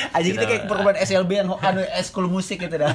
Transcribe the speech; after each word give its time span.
Aja 0.08 0.28
kita 0.28 0.44
kayak 0.44 0.62
perkumpulan 0.66 0.98
SLB 0.98 1.30
yang 1.30 1.48
anu 1.62 1.82
eskul 1.94 2.26
musik 2.26 2.58
gitu 2.58 2.76
dah. 2.76 2.92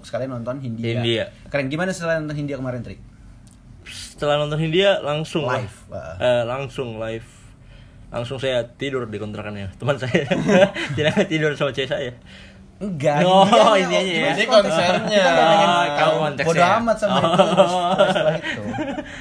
Untuk 0.00 0.08
sekalian 0.08 0.32
nonton 0.32 0.56
Hindia. 0.58 0.96
Hindia. 0.96 1.24
Keren 1.46 1.68
gimana 1.68 1.92
setelah 1.92 2.16
nonton 2.16 2.32
Hindia 2.34 2.56
kemarin, 2.56 2.80
Tri? 2.80 2.96
Setelah 3.84 4.40
nonton 4.40 4.56
Hindia 4.58 4.96
langsung. 4.98 5.44
Live, 5.44 5.84
wah. 5.86 6.16
Eh, 6.16 6.42
langsung 6.42 6.96
live. 6.96 7.28
Langsung 8.08 8.36
saya 8.36 8.64
tidur 8.72 9.04
di 9.04 9.16
kontrakannya 9.16 9.76
teman 9.76 9.94
saya. 9.94 10.24
Tidak 10.96 11.14
tidur 11.26 11.52
sama 11.52 11.70
cewek 11.70 11.86
saya. 11.86 12.12
Enggak. 12.80 13.22
Oh, 13.22 13.44
Hindia, 13.76 13.76
ininya 13.76 14.00
ya. 14.00 14.08
gimana 14.08 14.32
Ini 14.32 14.44
konsernya. 14.48 15.24
Oh, 15.28 15.84
tahu 15.92 16.12
konteksnya. 16.18 16.48
Bodo 16.48 16.64
amat 16.80 16.96
sama 16.96 17.12
Oh. 17.12 17.20
itu. 17.20 17.44
Setelah 18.08 18.34
itu. 18.34 18.62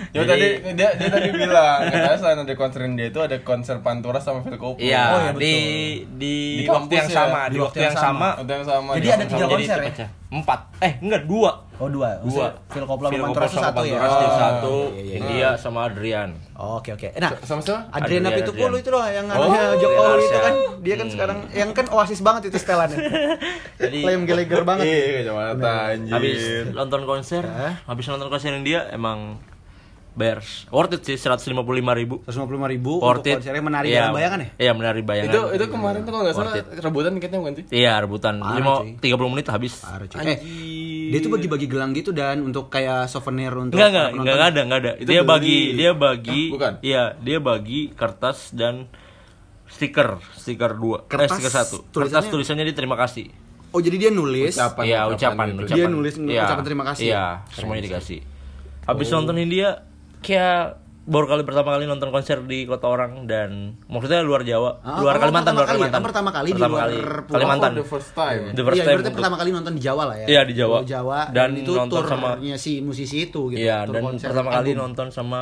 Ya 0.09 0.21
Jadi- 0.23 0.31
tadi 0.31 0.47
dia 0.73 0.89
dia 0.95 1.09
tadi 1.11 1.29
bilang 1.29 1.85
katanya 1.85 2.17
selain 2.17 2.39
ada 2.39 2.55
konserin 2.55 2.93
dia 2.95 3.07
itu 3.07 3.19
ada 3.19 3.37
konser 3.39 3.77
Pantura 3.79 4.17
sama 4.17 4.41
Phil 4.41 4.55
Koplo. 4.55 4.79
Iya, 4.79 5.03
Oh, 5.05 5.19
iya, 5.19 5.29
di 5.29 5.35
betul. 5.35 6.17
di, 6.17 6.35
Di 6.55 6.65
waktu 6.65 6.71
kampus 6.71 6.95
yang 6.95 7.05
ya? 7.05 7.13
sama, 7.13 7.39
di, 7.45 7.57
waktu 7.59 7.77
yang 7.79 7.95
sama. 7.95 8.27
Ada 8.33 8.51
yang 8.51 8.65
sama. 8.65 8.89
Jadi 8.91 8.99
di 8.99 9.09
ada 9.09 9.17
konser 9.19 9.29
tiga 9.29 9.45
konser 9.47 9.77
ya? 9.77 10.07
Empat. 10.29 10.59
Eh, 10.79 10.93
enggak, 11.01 11.25
dua. 11.25 11.65
Oh 11.79 11.87
dua. 11.87 12.21
Dua. 12.21 12.53
Phil 12.69 12.83
Koplo 12.83 13.07
sama 13.07 13.31
Phil 13.31 13.49
sama 13.49 13.65
satu 13.71 13.81
ya. 13.81 13.97
Oh, 13.97 14.33
satu, 14.35 14.75
iya, 14.91 14.99
iya, 14.99 15.01
iya. 15.01 15.15
India 15.17 15.49
sama 15.55 15.87
Adrian. 15.87 16.29
Oke 16.53 16.91
oke. 16.91 17.15
Nah, 17.17 17.31
Sama 17.41 17.63
siapa? 17.63 17.87
Adrian 17.89 18.21
Adrian, 18.21 18.35
Apitupulu 18.35 18.67
Adrian. 18.69 18.83
itu 18.83 18.89
loh 18.91 19.03
yang 19.07 19.25
Oh, 19.25 19.35
anaknya 19.41 19.61
Jokowi 19.79 19.97
Adrian 19.97 20.21
itu 20.21 20.37
kan 20.37 20.53
dia 20.79 20.93
kan 20.93 21.05
Hmm. 21.07 21.13
sekarang 21.15 21.37
yang 21.49 21.69
kan 21.71 21.85
oasis 21.89 22.19
banget 22.19 22.41
itu 22.45 22.57
setelannya. 22.57 22.99
Jadi 23.81 23.99
Lem 24.03 24.21
geleger 24.23 24.61
banget. 24.61 24.85
Iya, 24.85 25.01
kacamata 25.23 25.71
anjir. 25.89 26.13
habis 26.13 26.39
nonton 26.69 27.01
konser, 27.03 27.43
habis 27.81 28.05
nonton 28.05 28.27
konser 28.27 28.51
India 28.51 28.85
emang 28.91 29.39
bears 30.19 30.67
worth 30.67 30.91
it 30.91 31.01
sih 31.01 31.15
155 31.15 31.55
ribu 31.95 32.19
155 32.21 32.35
ribu 32.69 32.99
worth 32.99 33.23
untuk 33.23 33.31
it 33.31 33.35
konsernya 33.39 33.63
menari 33.63 33.87
Iya, 33.87 33.99
dalam 34.01 34.13
bayangan 34.13 34.39
ya? 34.39 34.49
iya 34.57 34.71
menari 34.71 35.01
bayangan 35.01 35.31
Itu 35.31 35.41
itu 35.55 35.65
kemarin 35.69 35.99
tuh 36.01 36.11
kalau 36.11 36.23
nggak 36.25 36.35
salah 36.35 36.53
it. 36.53 36.65
rebutan 36.77 37.11
tiketnya 37.15 37.39
bukan 37.39 37.53
sih? 37.55 37.65
iya 37.71 37.93
rebutan 37.95 38.35
Parah, 38.37 38.53
lima 38.53 38.71
tiga 38.97 39.15
puluh 39.15 39.31
menit 39.31 39.47
habis 39.47 39.79
Parah. 39.79 40.05
Eh, 40.21 40.37
dia 41.07 41.19
tuh 41.19 41.31
bagi-bagi 41.31 41.65
gelang 41.65 41.89
gitu 41.91 42.11
dan 42.11 42.43
untuk 42.43 42.67
kayak 42.67 43.07
souvenir 43.07 43.49
untuk 43.51 43.73
Enggak, 43.73 43.89
enggak, 43.89 44.03
para 44.03 44.11
penonton. 44.11 44.21
enggak, 44.21 44.35
enggak 44.35 44.51
ada, 44.51 44.61
enggak 44.61 44.79
ada. 44.79 44.91
Itu 44.95 45.07
dia 45.07 45.21
beli. 45.21 45.31
bagi, 45.31 45.57
dia 45.73 45.91
bagi, 45.95 46.41
Hah, 46.43 46.51
bukan? 46.51 46.73
Iya, 46.81 47.03
dia 47.17 47.37
bagi 47.39 47.79
kertas 47.91 48.37
dan 48.51 48.85
stiker, 49.67 50.09
stiker 50.33 50.71
dua, 50.75 50.97
Kertas, 51.03 51.29
eh, 51.31 51.35
stiker 51.39 51.51
satu. 51.51 51.77
tulisannya- 51.87 52.09
Kertas 52.11 52.25
tulisannya 52.27 52.63
dia 52.63 52.75
terima 52.75 52.93
kasih. 52.95 53.25
Oh, 53.69 53.79
jadi 53.79 53.97
dia 53.99 54.11
nulis. 54.11 54.53
Ucapan, 54.55 54.83
Iya, 54.83 54.99
ucapan 55.03 55.15
ucapan, 55.15 55.45
gitu. 55.47 55.61
ucapan. 55.63 55.77
Dia 55.77 55.85
nulis 55.87 56.13
Iya, 56.15 56.41
ucapan 56.43 56.63
terima 56.63 56.83
kasih. 56.85 57.05
Iya, 57.07 57.25
semuanya 57.51 57.83
dikasih. 57.83 58.19
Habis 58.83 59.07
nonton 59.07 59.35
India, 59.37 59.69
kayak 60.19 60.77
baru 61.03 61.25
kali 61.25 61.41
pertama 61.41 61.73
kali 61.73 61.89
nonton 61.89 62.13
konser 62.13 62.37
di 62.45 62.69
kota 62.69 62.85
orang 62.85 63.25
dan 63.25 63.73
maksudnya 63.89 64.21
luar 64.21 64.45
Jawa, 64.45 64.77
Ah, 64.79 65.01
luar 65.01 65.17
oh, 65.17 65.21
Kalimantan, 65.25 65.33
pertama 65.41 65.57
luar 65.57 65.65
kali 65.65 65.73
ya? 65.73 65.81
Kalimantan. 65.81 65.97
Oh, 65.97 66.05
pertama 66.05 66.29
kali 66.29 66.45
di 66.45 66.53
Pertama 66.53 66.69
luar 66.69 66.83
kali. 66.85 66.97
Pulau. 67.01 67.33
Kalimantan. 67.33 67.69
Oh, 67.69 67.75
the 67.75 67.87
first 67.87 68.11
time. 68.13 68.41
The 68.47 68.61
first 68.61 68.77
Iya, 68.77 68.83
time 68.83 68.93
berarti 68.93 69.01
untuk- 69.01 69.17
pertama 69.17 69.35
kali 69.35 69.49
nonton 69.49 69.73
di 69.73 69.81
Jawa 69.81 70.03
lah 70.05 70.17
ya. 70.21 70.25
Iya, 70.29 70.41
di 70.45 70.53
Jawa. 70.53 70.77
Oh, 70.77 70.85
Jawa 70.85 71.19
Dan 71.27 71.33
dan, 71.33 71.49
itu 71.57 71.71
nonton 71.73 72.01
turnya 72.05 72.55
si 72.61 72.71
musisi 72.79 73.17
itu 73.25 73.41
gitu. 73.49 73.57
Iya, 73.57 73.77
tur 73.83 73.93
dan 73.97 74.01
konser 74.05 74.27
pertama 74.29 74.49
kali 74.53 74.69
album. 74.69 74.81
nonton 74.85 75.07
sama 75.09 75.39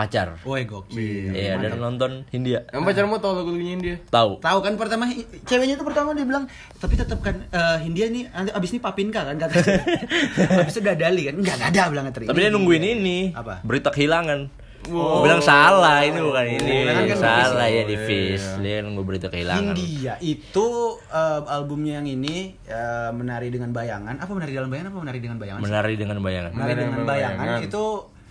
pacar. 0.00 0.28
Woi, 0.48 0.64
gokil. 0.64 1.36
Iya, 1.36 1.60
dan 1.60 1.76
nonton 1.76 2.24
Hindia. 2.32 2.64
Yang 2.72 2.82
pacarmu 2.88 3.20
tahu 3.20 3.32
lagu-lagunya 3.36 3.76
dia? 3.76 3.96
Tahu. 4.08 4.40
Tahu 4.40 4.58
kan 4.64 4.74
pertama 4.80 5.04
ceweknya 5.44 5.76
tuh 5.76 5.84
pertama 5.84 6.16
dia 6.16 6.24
bilang, 6.24 6.48
tapi 6.80 6.96
tetap 6.96 7.20
kan 7.20 7.44
eh, 7.52 7.76
Hindia 7.84 8.08
nih 8.08 8.32
nanti 8.32 8.50
abis 8.56 8.72
ini 8.72 8.80
Papinka 8.80 9.20
kan 9.28 9.36
kata. 9.36 9.60
abis 10.64 10.72
itu 10.72 10.80
Dadali 10.80 11.28
kan. 11.28 11.34
Enggak, 11.36 11.54
enggak 11.60 11.70
ada 11.76 11.82
bilang. 11.92 12.04
Tapi 12.08 12.38
dia 12.40 12.50
nungguin 12.50 12.84
ini. 12.84 13.18
Apa? 13.36 13.60
Berita 13.60 13.92
kehilangan. 13.92 14.72
Wow. 14.88 15.20
bilang 15.20 15.44
salah, 15.44 16.08
ini 16.08 16.24
bukan 16.24 16.56
ini. 16.56 16.88
Kehilangan 16.88 17.04
kan 17.04 17.18
salah 17.20 17.68
di 17.68 17.76
ya 17.76 17.82
di 17.84 17.96
Fish. 18.00 18.46
Dia 18.64 18.80
nunggu 18.80 19.04
berita 19.04 19.28
kehilangan. 19.28 19.76
Hindia 19.76 20.16
itu 20.24 20.96
eh, 21.12 21.40
albumnya 21.52 22.00
yang 22.00 22.08
ini 22.08 22.56
eh, 22.64 23.10
menari 23.12 23.52
dengan 23.52 23.76
bayangan. 23.76 24.16
Apa 24.16 24.32
menari 24.32 24.56
dalam 24.56 24.72
bayangan 24.72 24.88
apa 24.88 24.98
menari 25.04 25.20
dengan 25.20 25.36
bayangan? 25.36 25.60
Menari 25.60 25.94
dengan 26.00 26.18
bayangan. 26.24 26.50
Menari 26.56 26.64
Menari 26.64 26.80
dengan 26.80 26.92
dengan 26.96 27.04
bayangan 27.12 27.36
bayangan. 27.44 27.68
itu 27.68 27.84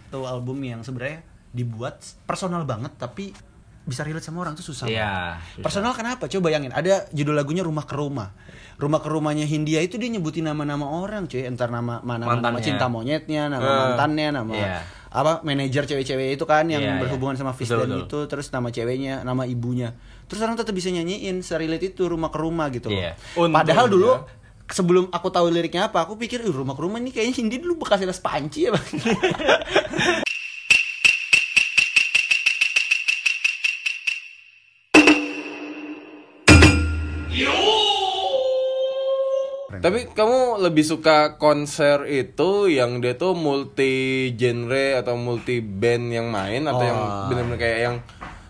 tuh 0.09 0.25
album 0.25 0.58
yang 0.66 0.81
sebenarnya 0.81 1.22
dibuat 1.49 1.97
personal 2.23 2.63
banget 2.63 2.93
tapi 2.95 3.33
bisa 3.81 4.05
relate 4.05 4.21
sama 4.21 4.45
orang 4.45 4.53
tuh 4.53 4.61
susah. 4.63 4.85
Iya. 4.85 5.01
banget. 5.41 5.65
Personal 5.65 5.97
kenapa? 5.97 6.29
Coba 6.29 6.47
bayangin, 6.47 6.69
ada 6.69 7.09
judul 7.09 7.33
lagunya 7.33 7.65
Rumah 7.65 7.85
ke 7.85 7.95
Rumah. 7.97 8.29
Rumah 8.79 8.99
ke 9.01 9.09
rumahnya 9.11 9.43
Hindia 9.43 9.81
itu 9.81 9.97
dia 9.97 10.07
nyebutin 10.07 10.45
nama-nama 10.45 10.87
orang, 10.87 11.27
cuy. 11.27 11.43
Entar 11.43 11.67
nama 11.67 11.99
mana 11.99 12.31
nama 12.31 12.59
cinta 12.61 12.87
monyetnya, 12.87 13.49
nama 13.49 13.59
Eh. 13.59 13.75
mantannya, 13.91 14.27
nama 14.31 14.53
Iya. 14.55 14.79
apa 15.09 15.41
manajer 15.41 15.83
cewek-cewek 15.83 16.37
itu 16.37 16.45
kan 16.45 16.63
yang 16.63 16.79
Iya, 16.79 16.91
iya. 16.95 17.01
berhubungan 17.01 17.35
sama 17.35 17.51
Betul, 17.51 17.66
dan 17.83 17.89
betul. 17.91 18.05
itu, 18.05 18.19
terus 18.29 18.47
nama 18.53 18.69
ceweknya, 18.69 19.25
nama 19.25 19.43
ibunya. 19.43 19.97
Terus 20.29 20.39
orang 20.39 20.55
tetap 20.55 20.71
bisa 20.71 20.87
nyanyiin 20.87 21.41
serelate 21.41 21.89
itu 21.89 22.07
rumah 22.07 22.29
ke 22.29 22.37
rumah 22.37 22.69
gitu 22.69 22.87
loh. 22.87 23.01
Iya. 23.01 23.17
Padahal 23.49 23.89
Untungnya. 23.89 23.89
dulu 23.89 24.11
sebelum 24.69 25.05
aku 25.09 25.27
tahu 25.27 25.49
liriknya 25.49 25.89
apa, 25.89 26.05
aku 26.05 26.13
pikir 26.16 26.39
"Ih, 26.39 26.53
rumah 26.53 26.71
ke 26.71 26.79
rumah 26.79 27.01
ini 27.01 27.09
kayaknya 27.09 27.35
Hindi 27.35 27.57
dulu 27.57 27.83
bekas 27.83 27.99
les 27.99 28.21
panci 28.21 28.69
ya, 28.69 28.71
Bang. 28.71 28.85
Tapi 39.72 40.11
kamu 40.11 40.39
lebih 40.59 40.81
suka 40.81 41.38
konser 41.38 42.03
itu 42.05 42.67
yang 42.67 43.00
dia 43.00 43.16
tuh 43.16 43.31
multi 43.31 44.27
genre 44.33 44.97
atau 44.97 45.16
multi 45.16 45.59
band 45.59 46.09
yang 46.09 46.28
main 46.28 46.66
atau 46.66 46.81
yang 46.81 46.99
Oh. 46.99 47.28
benar-benar 47.29 47.55
kayak 47.57 47.79
yang 47.79 47.95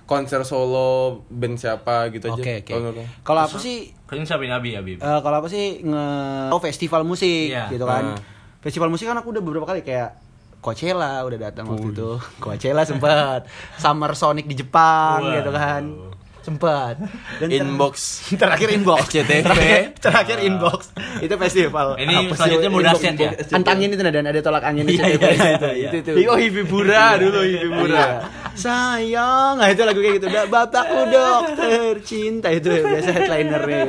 konser 0.06 0.42
solo 0.42 1.22
band 1.30 1.54
siapa 1.54 2.10
gitu 2.10 2.34
aja? 2.34 2.42
Oke 2.42 2.66
oke. 2.66 2.74
Kalau 3.22 3.42
aku 3.44 3.58
sih 3.58 3.94
Kalian 4.08 4.26
siapa 4.26 4.42
ini 4.42 4.50
Abi 4.52 4.74
Abi? 4.74 4.92
eh, 4.96 5.20
kalau 5.22 5.38
aku 5.38 5.48
sih 5.48 5.86
nge 5.86 6.06
oh, 6.50 6.58
festival 6.58 7.06
musik 7.06 7.54
Iya. 7.54 7.70
gitu 7.70 7.86
kan. 7.86 8.16
Hmm. 8.16 8.20
Festival 8.60 8.90
musik 8.90 9.06
kan 9.06 9.14
aku 9.16 9.30
udah 9.30 9.44
beberapa 9.44 9.68
kali 9.68 9.86
kayak 9.86 10.18
Coachella 10.60 11.24
udah 11.24 11.40
datang 11.40 11.70
waktu 11.70 11.94
itu. 11.94 12.18
Coachella 12.42 12.84
sempat. 12.84 13.46
Summer 13.78 14.12
Sonic 14.12 14.44
di 14.44 14.58
Jepang 14.58 15.22
Waduh. 15.22 15.36
gitu 15.38 15.52
kan. 15.54 15.84
Sempat. 16.40 16.96
Dan 17.38 17.48
Inbox. 17.52 17.94
terakhir 18.42 18.70
inbox. 18.72 19.08
SCTV. 19.08 19.32
Terakhir, 19.44 19.82
terakhir 19.98 20.38
inbox. 20.42 20.80
Itu 21.20 21.36
festival. 21.38 21.88
Ini 21.96 22.32
selanjutnya 22.32 22.70
mau 22.70 22.80
Inbox, 22.80 22.96
dahsyat 22.96 23.16
ya? 23.16 23.30
inbox. 23.32 23.52
Antangin 23.52 23.90
itu 23.90 24.02
dan 24.02 24.26
ada 24.26 24.40
tolak 24.40 24.64
angin 24.64 24.86
SCTV. 24.86 25.00
iya, 25.00 25.08
itu, 25.10 25.26
iya, 25.26 25.72
iya. 25.72 25.90
itu, 25.92 26.12
itu. 26.16 26.26
Oh, 26.26 26.38
Hibibura 26.38 27.16
dulu 27.16 27.40
Hibibura. 27.42 28.06
Sayang, 28.54 29.56
nah 29.58 29.68
itu 29.68 29.82
lagu 29.82 30.00
kayak 30.00 30.16
gitu. 30.18 30.28
"Da- 30.28 30.48
Bapakku 30.48 31.00
dokter 31.08 31.94
cinta 32.02 32.50
itu 32.50 32.68
ya, 32.68 32.82
biasa 32.84 33.10
headlinernya. 33.14 33.80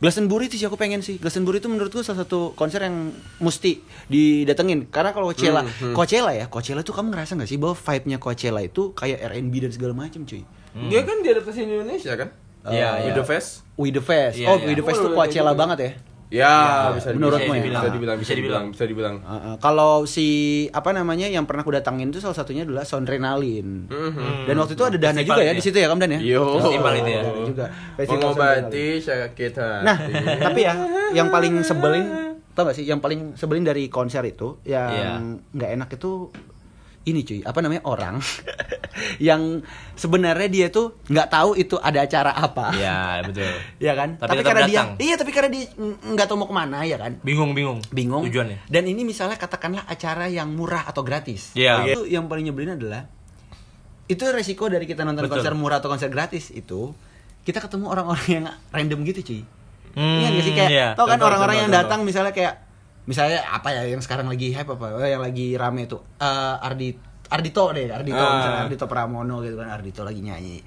Glastonbury 0.00 0.48
itu 0.48 0.56
sih 0.56 0.64
aku 0.64 0.74
pengen 0.74 1.04
sih. 1.04 1.20
Glastonbury 1.20 1.60
itu 1.60 1.68
menurutku 1.68 2.00
salah 2.00 2.24
satu 2.24 2.56
konser 2.56 2.80
yang 2.80 3.12
mesti 3.36 3.78
didatengin. 4.06 4.88
Karena 4.88 5.12
kalau 5.12 5.28
Coachella, 5.28 5.60
Hmm, 5.60 5.92
Coachella 5.92 6.32
ya, 6.32 6.48
Coachella 6.48 6.80
tuh 6.80 6.96
kamu 6.96 7.12
ngerasa 7.12 7.36
nggak 7.36 7.44
sih 7.46 7.60
bahwa 7.60 7.76
vibe-nya 7.76 8.16
Coachella 8.16 8.60
itu 8.60 8.96
kayak 8.96 9.20
R&B 9.28 9.52
dan 9.60 9.70
segala 9.70 9.92
macam 9.92 10.24
cuy. 10.24 10.40
Dia 10.74 11.00
kan 11.02 11.16
diadaptasi 11.20 11.58
Indonesia 11.66 12.12
kan? 12.14 12.28
Iya, 12.68 12.88
With 13.00 13.06
iya. 13.08 13.16
the 13.16 13.24
Fest. 13.24 13.50
With 13.74 13.94
the 13.96 14.04
Fest. 14.04 14.36
Iya, 14.36 14.46
oh, 14.52 14.56
iya. 14.60 14.66
With 14.68 14.78
the 14.78 14.84
Fest 14.84 15.00
Oh, 15.00 15.04
tuh 15.08 15.12
Coachella 15.16 15.52
banget 15.56 15.78
ya. 15.80 15.92
Ya, 16.30 16.54
menurutmu 17.10 17.50
bisa 17.50 17.58
ya? 17.58 17.58
dibilang, 17.58 17.82
bisa 17.82 17.90
dibilang, 17.90 18.16
Bisa 18.16 18.30
bisa 18.30 18.34
dibilang, 18.38 18.64
bisa 18.70 18.84
dibilang. 18.86 19.16
Uh, 19.26 19.34
uh, 19.34 19.54
kalau 19.58 20.06
si 20.06 20.28
apa 20.70 20.94
namanya 20.94 21.26
yang 21.26 21.42
pernah 21.42 21.66
aku 21.66 21.74
datangin 21.74 22.14
itu 22.14 22.22
salah 22.22 22.38
satunya 22.38 22.62
adalah 22.62 22.86
Soundrenalin. 22.86 23.90
Mhm. 23.90 24.46
Dan 24.46 24.54
waktu 24.62 24.78
itu 24.78 24.84
ada 24.86 24.94
Dana 24.94 25.18
Festival 25.18 25.26
juga 25.26 25.42
ya 25.42 25.52
di 25.52 25.58
ya? 25.58 25.64
situ 25.66 25.76
ya 25.82 25.88
Kamdan 25.90 26.10
ya? 26.14 26.20
Yo. 26.22 26.44
Festival 26.62 26.92
itu 26.94 27.10
ya? 27.10 27.22
Dana 27.26 27.42
juga. 27.42 27.64
Festival 27.98 28.22
Mengobati 28.22 28.86
sakit 29.02 29.52
hati. 29.58 29.82
Nah, 29.82 29.96
tapi 30.38 30.60
ya 30.62 30.74
yang 31.10 31.28
paling 31.34 31.54
sebelin 31.66 32.04
tau 32.54 32.62
gak 32.62 32.76
sih 32.78 32.86
yang 32.86 33.02
paling 33.02 33.34
sebelin 33.34 33.66
dari 33.66 33.90
konser 33.90 34.22
itu 34.22 34.58
Iya. 34.62 34.86
yang 34.90 35.22
nggak 35.50 35.70
enak 35.82 35.88
itu 35.98 36.30
ini 37.00 37.24
cuy, 37.24 37.40
apa 37.40 37.58
namanya 37.64 37.80
orang 37.88 38.20
yang 39.28 39.64
sebenarnya 39.96 40.48
dia 40.52 40.66
tuh 40.68 41.00
nggak 41.08 41.28
tahu 41.32 41.56
itu 41.56 41.80
ada 41.80 42.04
acara 42.04 42.36
apa. 42.36 42.76
Iya, 42.76 43.24
betul. 43.24 43.48
Iya 43.82 43.92
kan? 43.96 44.08
Tapi 44.20 44.36
tetap 44.36 44.44
karena 44.44 44.62
dia 44.68 44.76
datang. 44.76 44.90
iya 45.00 45.14
tapi 45.16 45.30
karena 45.32 45.48
dia 45.48 45.64
nggak 45.80 46.26
tahu 46.28 46.36
mau 46.36 46.48
ke 46.52 46.56
mana 46.60 46.84
ya 46.84 47.00
kan? 47.00 47.16
Bingung, 47.24 47.56
bingung. 47.56 47.80
Bingung. 47.88 48.28
Tujuannya. 48.28 48.68
Dan 48.68 48.84
ini 48.84 49.08
misalnya 49.08 49.40
katakanlah 49.40 49.88
acara 49.88 50.28
yang 50.28 50.52
murah 50.52 50.84
atau 50.84 51.00
gratis. 51.00 51.56
Iya. 51.56 51.88
Itu 51.88 52.04
yang 52.04 52.28
paling 52.28 52.44
nyebelin 52.52 52.76
adalah 52.76 53.08
itu 54.04 54.20
resiko 54.28 54.68
dari 54.68 54.84
kita 54.84 55.00
nonton 55.06 55.24
Betul. 55.24 55.40
konser 55.40 55.54
murah 55.56 55.80
atau 55.80 55.88
konser 55.88 56.12
gratis 56.12 56.52
itu 56.52 56.92
kita 57.46 57.64
ketemu 57.64 57.88
orang-orang 57.88 58.26
yang 58.28 58.44
random 58.68 59.00
gitu 59.08 59.20
cuy. 59.24 59.42
Hmm, 59.90 60.20
Iya 60.22 60.28
nggak 60.30 60.44
sih 60.44 60.54
kayak 60.54 60.70
iya. 60.70 60.88
tau 60.94 61.08
kan 61.08 61.18
orang-orang 61.18 61.66
yang 61.66 61.70
datang 61.72 62.04
misalnya 62.06 62.30
kayak 62.30 62.69
misalnya 63.02 63.40
apa 63.44 63.68
ya 63.70 63.82
yang 63.86 63.98
sekarang 63.98 64.26
lagi 64.26 64.50
hype 64.50 64.68
apa 64.70 65.00
eh, 65.00 65.10
yang 65.10 65.20
lagi 65.20 65.54
rame 65.54 65.84
tuh 65.84 66.00
Eh, 66.16 66.26
Ardi 66.60 66.88
Ardito 67.26 67.70
deh 67.70 67.86
Ardito 67.88 68.16
Ah. 68.16 68.34
misalnya 68.36 68.60
Ardito 68.64 68.84
Pramono 68.84 69.38
gitu 69.40 69.54
kan 69.54 69.70
Ardito 69.70 70.02
lagi 70.02 70.20
nyanyi 70.20 70.58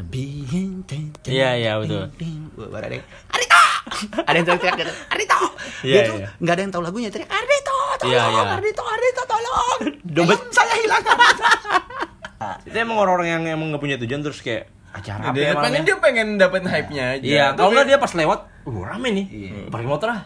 Being 0.00 0.84
ten- 0.84 1.10
ten- 1.16 1.34
Iya, 1.34 1.50
iya, 1.56 1.72
betul. 1.76 2.06
ada 2.06 2.86
yang 2.88 3.04
Ardito 3.26 3.58
ada 4.28 4.36
yang 4.36 4.46
teriak 4.46 4.74
gitu 4.78 4.92
Ardito 5.08 5.38
Iya, 5.82 5.92
dia 5.92 6.00
tuh 6.06 6.16
iya. 6.16 6.28
nggak 6.36 6.52
ada 6.52 6.62
yang 6.62 6.72
tahu 6.72 6.82
lagunya 6.82 7.08
teriak 7.08 7.26
Ardito 7.28 7.76
tolong 7.98 8.06
Iya, 8.08 8.22
iya. 8.24 8.42
Ardito 8.54 8.82
Ardito 8.84 9.22
tolong 9.24 9.78
Dompet- 10.14 10.50
saya 10.50 10.74
hilang 10.76 11.02
Itu 12.64 12.76
emang 12.76 12.96
orang-orang 12.96 13.28
yang 13.28 13.42
emang 13.50 13.66
nggak 13.70 13.82
punya 13.82 13.96
tujuan 13.98 14.20
terus 14.22 14.40
kayak 14.40 14.70
acara 14.90 15.22
apa 15.24 15.34
dia 15.36 15.44
ya 15.44 15.54
pengen 15.56 15.82
dia 15.84 15.96
pengen 15.98 16.28
dapat 16.34 16.62
hype-nya 16.64 17.04
aja. 17.14 17.22
Iya, 17.22 17.44
kalau 17.52 17.70
nggak 17.70 17.86
dia 17.86 17.98
pas 17.98 18.10
lewat, 18.10 18.40
uh 18.64 18.82
rame 18.84 19.08
nih. 19.12 19.26
Parkir 19.68 19.86
motor 19.86 20.08
ah. 20.08 20.22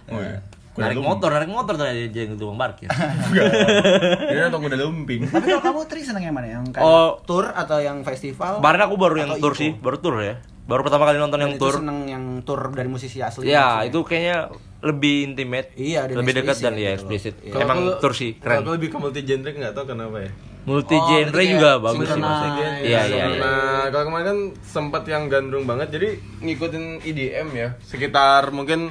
Iya. 0.75 0.91
Narik 0.91 0.99
motor, 1.01 1.31
narik 1.31 1.47
motor 1.49 1.75
tuh 1.75 1.87
dia 1.87 2.23
yang 2.25 2.35
tukang 2.35 2.59
parkir. 2.59 2.91
Dia 4.27 4.41
nonton 4.45 4.61
kuda 4.61 4.77
lumping. 4.77 5.21
tapi 5.31 5.47
kalau 5.49 5.63
kamu 5.63 5.81
tri 5.87 6.01
seneng 6.03 6.23
yang 6.25 6.35
mana 6.35 6.49
yang 6.51 6.65
kayak 6.67 6.83
Oh. 6.83 7.23
tour 7.23 7.47
atau 7.49 7.79
yang 7.79 8.03
festival 8.03 8.59
Kemarin 8.59 8.81
aku 8.83 8.95
baru 8.97 9.15
yang 9.17 9.31
tour 9.39 9.55
sih, 9.55 9.71
baru 9.73 9.97
tour 9.97 10.19
ya. 10.19 10.43
Baru 10.65 10.81
pertama 10.81 11.05
kali 11.05 11.17
nonton 11.17 11.37
Dan 11.37 11.45
yang 11.45 11.53
itu 11.55 11.63
tour. 11.63 11.75
seneng 11.77 11.99
yang 12.07 12.25
tour 12.43 12.73
dari 12.73 12.89
musisi 12.89 13.21
asli 13.21 13.47
Ya, 13.47 13.85
itu 13.85 14.01
kayaknya 14.01 14.49
lebih 14.81 15.31
intimate, 15.31 15.73
Iya, 15.75 16.09
lebih 16.09 16.35
dekat 16.35 16.57
dan 16.59 16.75
ya 16.75 16.93
gitu 16.93 17.07
eksplisit. 17.07 17.35
Iya. 17.39 17.63
Emang 17.63 17.79
aku- 17.87 18.01
tour 18.01 18.13
sih, 18.13 18.35
Kalau 18.35 18.59
aku 18.59 18.65
keren. 18.65 18.75
lebih 18.75 18.89
ke 18.91 18.97
multi 18.99 19.21
genre 19.23 19.51
nggak 19.55 19.73
tahu 19.73 19.87
kenapa 19.87 20.17
ya. 20.19 20.31
Multi 20.65 20.97
Oh, 20.97 21.05
genre 21.05 21.43
juga 21.45 21.71
kayak 21.71 21.85
bagus 21.85 22.09
sih 22.09 22.19
maksudnya. 22.19 22.69
Iya, 22.75 22.81
Iya, 22.81 23.01
iya, 23.07 23.25
iya. 23.31 23.39
Nah, 23.39 23.85
kalau 23.87 24.05
kemarin 24.09 24.27
kan 24.27 24.39
sempat 24.59 25.03
yang 25.05 25.29
gandrung 25.29 25.65
banget, 25.65 25.89
jadi 25.91 26.09
ngikutin 26.41 26.85
EDM 27.05 27.49
ya. 27.53 27.69
Sekitar 27.79 28.49
mungkin 28.51 28.89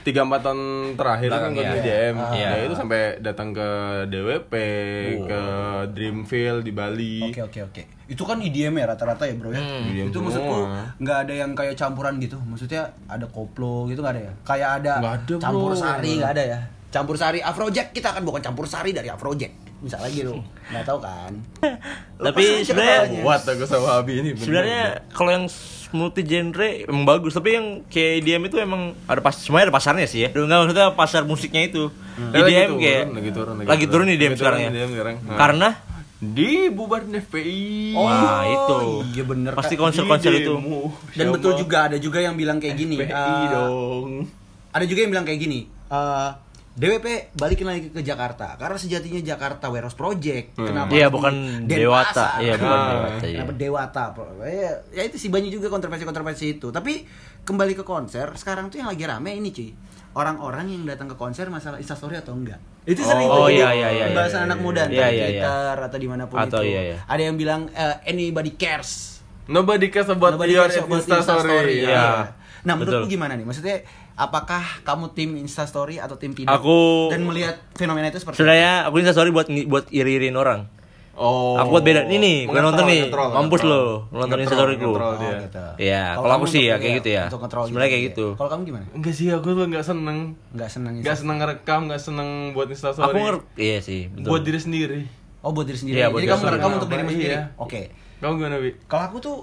3-4 0.00 0.44
tahun 0.44 0.60
terakhir 0.96 1.28
kan 1.28 1.50
ngikutin 1.52 1.68
iya. 1.68 1.82
EDM. 1.84 2.16
Iya. 2.32 2.48
Ya 2.48 2.62
itu 2.64 2.74
sampai 2.76 3.00
datang 3.20 3.52
ke 3.52 3.68
DWP, 4.08 4.52
ke 5.28 5.42
Dreamfield 5.92 6.64
di 6.64 6.72
Bali. 6.72 7.20
Oke 7.28 7.44
oke 7.44 7.60
oke. 7.68 7.82
Itu 8.08 8.24
kan 8.24 8.40
IDM 8.40 8.74
ya 8.80 8.84
rata-rata 8.88 9.28
ya 9.28 9.34
bro 9.36 9.52
ya. 9.52 9.60
Hmm. 9.60 9.92
IDM 9.92 10.08
itu 10.08 10.18
maksudku 10.18 10.56
nggak 10.98 11.18
ada 11.28 11.34
yang 11.36 11.50
kayak 11.52 11.76
campuran 11.76 12.16
gitu. 12.16 12.40
Maksudnya 12.40 12.96
ada 13.06 13.28
koplo 13.28 13.84
gitu 13.92 14.00
nggak 14.00 14.14
ada 14.16 14.22
ya? 14.24 14.32
Kayak 14.42 14.70
ada, 14.80 14.92
ada, 15.00 15.20
bro. 15.20 15.38
campur 15.38 15.72
sari 15.76 16.10
nggak 16.16 16.32
ada 16.32 16.44
ya? 16.44 16.60
Campur 16.90 17.16
sari 17.20 17.38
Afrojack 17.38 17.94
kita 17.94 18.10
kan 18.10 18.22
bukan 18.24 18.40
campur 18.42 18.64
sari 18.66 18.96
dari 18.96 19.12
Afrojack. 19.12 19.52
Misalnya 19.84 20.10
gitu. 20.12 20.32
Nggak 20.72 20.84
tahu 20.88 20.98
kan? 21.00 21.32
Tapi 22.26 22.64
sebenarnya. 22.64 23.20
Kuat 23.20 23.44
aku 23.44 23.64
sama 23.68 24.00
Abi 24.00 24.20
ini. 24.24 24.36
sebenarnya 24.36 25.04
kalau 25.12 25.30
yang 25.32 25.46
multi 25.92 26.22
genre 26.22 26.68
emang 26.86 27.04
bagus, 27.06 27.32
tapi 27.34 27.56
yang 27.56 27.66
kayak 27.86 28.24
EDM 28.24 28.42
itu 28.48 28.56
emang 28.58 28.96
ada 29.04 29.20
pas 29.20 29.34
semuanya 29.34 29.70
ada 29.70 29.74
pasarnya 29.74 30.06
sih 30.06 30.26
ya. 30.26 30.28
Enggak 30.34 30.58
maksudnya 30.66 30.86
pasar 30.94 31.22
musiknya 31.26 31.62
itu. 31.66 31.88
Lagi 32.30 32.52
EDM 32.52 32.68
turun, 32.68 32.80
kayak 32.80 33.04
lagi 33.10 33.30
turun, 33.32 33.54
lagi 33.64 33.84
turun 33.86 34.06
EDM 34.06 34.32
Lagi 34.32 34.40
sekarang 34.40 34.60
turun 34.60 34.72
ya. 34.72 34.78
EDM 34.78 34.90
sekarang. 34.92 35.14
Nah. 35.24 35.38
Karena 35.38 35.68
di 36.20 36.52
bubarin 36.68 37.16
FPI. 37.16 37.96
Nah, 37.96 38.44
itu. 38.44 38.78
Iya 39.16 39.24
bener. 39.24 39.52
Pasti 39.56 39.74
konser-konser 39.80 40.36
itu. 40.36 40.52
Dan 41.16 41.32
betul 41.32 41.56
juga 41.56 41.88
ada 41.88 41.96
juga 41.96 42.20
yang 42.20 42.36
bilang 42.36 42.60
kayak 42.60 42.76
gini. 42.76 42.96
FPI 43.00 43.14
eh, 43.16 43.46
dong. 43.48 44.28
ada 44.70 44.84
juga 44.86 44.98
yang 45.02 45.10
bilang 45.10 45.26
kayak 45.26 45.40
gini 45.42 45.66
eh, 45.66 46.28
DWP 46.70 47.34
balikin 47.34 47.66
lagi 47.66 47.90
ke 47.90 47.98
Jakarta 48.00 48.54
karena 48.54 48.78
sejatinya 48.78 49.18
Jakarta 49.18 49.66
Warehouse 49.68 49.98
Project 49.98 50.54
kenapa 50.54 50.94
Iya, 50.94 51.10
bukan 51.10 51.66
Dewata. 51.66 52.38
Iya, 52.38 52.54
bukan 52.56 52.70
Nah, 52.70 52.86
Dewata, 52.94 53.24
iya. 53.26 53.36
kenapa 53.42 53.52
Dewata 53.58 54.04
ya, 54.46 54.70
ya 54.94 55.02
itu 55.02 55.16
sih 55.18 55.28
banyak 55.34 55.50
juga 55.50 55.66
kontroversi-kontroversi 55.66 56.56
itu 56.56 56.70
tapi 56.70 57.02
kembali 57.42 57.74
ke 57.74 57.82
konser 57.82 58.30
sekarang 58.38 58.70
tuh 58.70 58.78
yang 58.78 58.88
lagi 58.88 59.02
rame 59.02 59.34
ini 59.34 59.50
cuy 59.50 59.74
orang-orang 60.14 60.70
yang 60.70 60.82
datang 60.86 61.10
ke 61.10 61.18
konser 61.18 61.50
masalah 61.50 61.78
instastory 61.82 62.18
atau 62.18 62.34
enggak 62.38 62.58
itu 62.86 63.02
sering 63.02 63.26
Oh, 63.26 63.46
tuh 63.46 63.54
iya, 63.54 63.70
jadi 63.70 63.74
iya, 63.76 63.88
iya, 63.90 64.04
pembahasan 64.10 64.38
iya, 64.38 64.46
anak 64.46 64.58
iya, 64.58 64.64
muda 64.64 64.80
iya. 64.80 64.86
Iya, 64.86 64.90
di 64.90 64.96
iya, 64.96 65.06
iya. 65.10 65.26
Twitter 65.26 65.76
atau 65.86 65.98
di 65.98 66.08
mana 66.08 66.22
pun 66.26 66.36
Atau 66.38 66.60
itu 66.62 66.70
iya, 66.70 66.80
iya. 66.86 66.98
ada 67.06 67.22
yang 67.22 67.36
bilang 67.38 67.60
eh, 67.74 67.96
anybody 68.06 68.52
cares 68.54 69.20
Nobody 69.50 69.90
cares 69.90 70.06
about 70.06 70.38
Nobody 70.38 70.54
your 70.54 70.70
cares 70.70 70.78
about 70.86 71.02
Insta 71.02 71.18
story. 71.26 71.42
Instastory. 71.42 71.76
Iya. 71.82 72.06
Nah, 72.60 72.74
menurutmu 72.78 73.08
Betul. 73.08 73.14
gimana 73.18 73.32
nih? 73.34 73.46
Maksudnya 73.48 73.76
apakah 74.20 74.84
kamu 74.84 75.16
tim 75.16 75.30
Instastory 75.34 75.96
atau 75.96 76.20
tim 76.20 76.36
tidak? 76.36 76.52
Aku- 76.52 77.08
dan 77.08 77.24
melihat 77.24 77.56
fenomena 77.72 78.06
itu 78.06 78.20
seperti 78.20 78.36
sebenarnya 78.36 78.84
aku 78.84 79.00
ini 79.00 79.08
sorry 79.10 79.32
buat 79.32 79.48
buat 79.64 79.88
iri-iriin 79.88 80.36
orang. 80.36 80.68
Oh. 81.20 81.52
Aku 81.60 81.76
buat 81.76 81.84
beda. 81.84 82.08
Ini 82.08 82.16
nih, 82.16 82.36
gue 82.48 82.60
nonton 82.64 82.88
nih. 82.88 83.12
Mampus 83.12 83.60
lo, 83.60 84.08
nonton 84.08 84.40
ngontrol 84.40 84.72
Oh, 84.96 85.20
dia. 85.20 85.36
gitu. 85.44 85.64
Iya, 85.76 86.16
kalau 86.16 86.34
aku 86.40 86.46
sih 86.48 86.64
ya 86.64 86.80
kayak 86.80 87.04
gitu 87.04 87.08
ya. 87.12 87.24
Sebenarnya 87.28 87.90
kayak 87.92 88.00
ya. 88.00 88.08
gitu. 88.08 88.26
Kalau 88.40 88.48
kamu 88.48 88.62
gimana? 88.64 88.84
Enggak 88.96 89.12
sih, 89.12 89.28
aku 89.28 89.52
tuh 89.52 89.68
enggak 89.68 89.84
seneng. 89.84 90.32
Enggak 90.56 90.70
senang 90.72 90.92
Enggak 90.96 91.16
seneng 91.20 91.36
ngerekam, 91.36 91.80
enggak 91.84 92.00
seneng 92.00 92.28
buat 92.56 92.72
Insta 92.72 92.96
story. 92.96 93.04
Aku 93.04 93.18
ngerti, 93.20 93.44
iya 93.58 93.78
sih, 93.84 94.08
betul. 94.08 94.28
Buat 94.32 94.42
diri 94.48 94.60
sendiri. 94.64 95.00
Oh, 95.44 95.52
buat 95.52 95.68
diri 95.68 95.76
sendiri. 95.76 95.96
Iya, 96.00 96.08
buat 96.08 96.20
Jadi 96.20 96.24
diri 96.24 96.32
kamu 96.32 96.44
ngerekam 96.46 96.70
untuk 96.72 96.88
dirimu 96.88 97.04
Iya. 97.04 97.12
sendiri. 97.12 97.36
Oke. 97.58 97.80
Kamu 98.16 98.32
gimana, 98.36 98.56
Bi? 98.56 98.70
Kalau 98.84 99.02
aku 99.04 99.16
tuh 99.20 99.36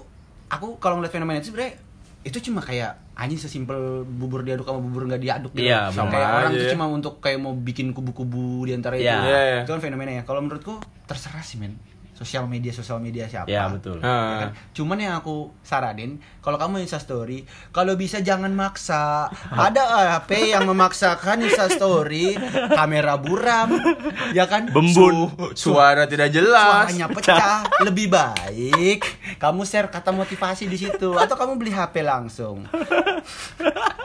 aku 0.50 0.66
kalau 0.78 0.94
ngeliat 0.98 1.12
fenomena 1.14 1.38
itu 1.38 1.54
sebenarnya 1.54 1.78
itu 2.22 2.38
cuma 2.40 2.58
kayak 2.58 3.07
anjing 3.18 3.34
sesimpel 3.36 4.06
bubur 4.06 4.46
diaduk 4.46 4.62
sama 4.62 4.78
bubur 4.78 5.10
nggak 5.10 5.18
diaduk 5.18 5.50
gitu. 5.52 5.66
Iya, 5.66 5.90
Sama 5.90 6.14
kayak 6.14 6.30
orang 6.30 6.50
tuh 6.54 6.62
ya. 6.62 6.70
cuma 6.70 6.86
untuk 6.86 7.14
kayak 7.18 7.38
mau 7.42 7.50
bikin 7.50 7.90
kubu-kubu 7.90 8.62
di 8.62 8.72
antara 8.78 8.94
itu. 8.94 9.10
Iya. 9.10 9.18
Iya, 9.26 9.40
iya. 9.42 9.60
Itu 9.66 9.74
kan 9.74 9.82
fenomenanya. 9.82 10.22
Kalau 10.22 10.38
menurutku 10.38 10.78
terserah 11.04 11.42
sih, 11.42 11.58
men. 11.58 11.74
Sosial 12.18 12.44
media 12.44 12.74
sosial 12.74 12.98
media 12.98 13.24
siapa? 13.24 13.46
Iya, 13.46 13.70
betul. 13.70 14.02
Ya 14.02 14.10
Ah. 14.10 14.38
kan? 14.40 14.50
Cuman 14.72 14.98
yang 14.98 15.14
aku 15.14 15.54
saranin, 15.60 16.18
kalau 16.38 16.58
kamu 16.58 16.82
Insta 16.82 16.98
story, 16.98 17.46
kalau 17.70 17.94
bisa 17.94 18.18
jangan 18.18 18.50
maksa. 18.50 19.30
Ada 19.54 19.86
HP 20.18 20.50
yang 20.50 20.66
memaksakan 20.66 21.38
Insta 21.40 21.70
story, 21.70 22.34
kamera 22.68 23.14
buram, 23.16 23.78
ya 24.32 24.44
kan? 24.44 24.66
Bembun. 24.66 25.30
Su- 25.54 25.70
Suara 25.70 26.04
tidak 26.04 26.28
jelas. 26.28 26.90
suaranya 26.90 27.06
pecah. 27.14 27.62
Lebih 27.80 28.10
baik 28.10 29.00
kamu 29.38 29.62
share 29.62 29.86
kata 29.86 30.10
motivasi 30.10 30.66
di 30.66 30.74
situ 30.74 31.14
atau 31.14 31.34
kamu 31.34 31.54
beli 31.54 31.70
HP 31.70 32.02
langsung. 32.02 32.66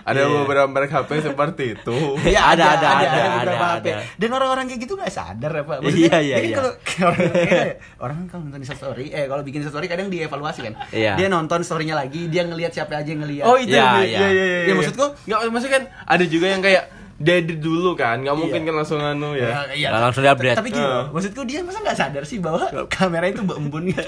Ada 0.00 0.20
beberapa 0.24 0.66
merek 0.66 0.90
HP 0.90 1.10
seperti 1.24 1.64
itu. 1.72 1.96
Ya, 2.24 2.50
Ada, 2.50 2.64
ada, 2.72 2.86
ada, 2.92 3.08
beberapa 3.36 3.64
ada, 3.64 3.76
HP. 3.76 3.86
ada. 3.88 4.02
Dan 4.14 4.28
orang-orang 4.30 4.64
kayak 4.66 4.80
gitu 4.80 4.94
gak 4.94 5.08
sadar 5.08 5.52
ya 5.52 5.62
Pak. 5.62 5.76
Iya, 5.82 6.16
iya, 6.18 6.36
kan 6.36 6.44
iya. 6.44 6.56
kalau 6.56 6.70
orang, 7.04 7.20
kayak- 7.32 7.76
orang 7.98 8.16
kan 8.16 8.26
kalau 8.28 8.42
nonton 8.44 8.62
story, 8.62 9.06
eh 9.08 9.24
kalau 9.24 9.42
bikin 9.42 9.60
story 9.62 9.86
kadang 9.86 10.08
dievaluasi 10.08 10.60
kan. 10.62 10.74
Iya. 10.90 11.12
Dia 11.14 11.26
nonton 11.28 11.60
storynya 11.60 11.94
lagi, 11.94 12.26
dia 12.26 12.42
ngelihat 12.42 12.70
siapa 12.70 12.94
aja 12.94 13.06
yang 13.06 13.20
ngelihat. 13.20 13.44
Oh, 13.44 13.54
itu 13.54 13.70
Iya, 13.70 13.88
iya. 14.00 14.18
iya 14.18 14.28
iya 14.28 14.44
iya. 14.44 14.58
Ya, 14.64 14.74
maksudku, 14.74 15.06
enggak 15.24 15.38
maksudnya 15.48 15.74
kan 15.74 15.84
ada 16.06 16.24
juga 16.24 16.46
yang 16.48 16.60
kayak 16.60 16.84
dari 17.16 17.52
dulu 17.54 17.92
kan, 17.94 18.16
nggak 18.18 18.32
mungkin 18.32 18.60
Iya. 18.60 18.66
kan 18.66 18.74
langsung 18.74 18.98
anu 18.98 19.34
ya. 19.34 19.68
iya. 19.70 19.88
Nggak 19.88 20.02
langsung 20.02 20.22
di-update. 20.22 20.56
Tapi 20.56 20.68
gini 20.70 20.80
loh, 20.82 20.96
Ah. 20.96 21.06
maksudku 21.10 21.40
dia 21.44 21.60
masa 21.60 21.78
nggak 21.78 21.98
sadar 21.98 22.24
sih 22.24 22.38
bahwa 22.38 22.64
kamera 22.88 23.26
itu 23.26 23.44
embun 23.44 23.84
gitu. 23.86 24.00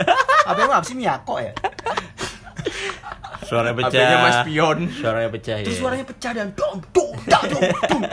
Apa 0.42 0.58
emang 0.58 0.78
apa 0.78 0.86
sih 0.86 0.96
Miyako 0.96 1.36
ya? 1.36 1.52
Suaranya 3.42 3.74
pecah. 3.76 3.90
HP-nya 3.92 4.18
Mas 4.18 4.38
Pion. 4.46 4.78
Suaranya 4.88 5.28
pecah 5.28 5.56
Terus 5.60 5.74
iya. 5.74 5.80
suaranya 5.82 6.06
pecah 6.06 6.30
dan 6.32 6.48
dong 6.54 6.78
dong 6.90 7.12
dong 7.22 7.44
dong. 7.50 7.62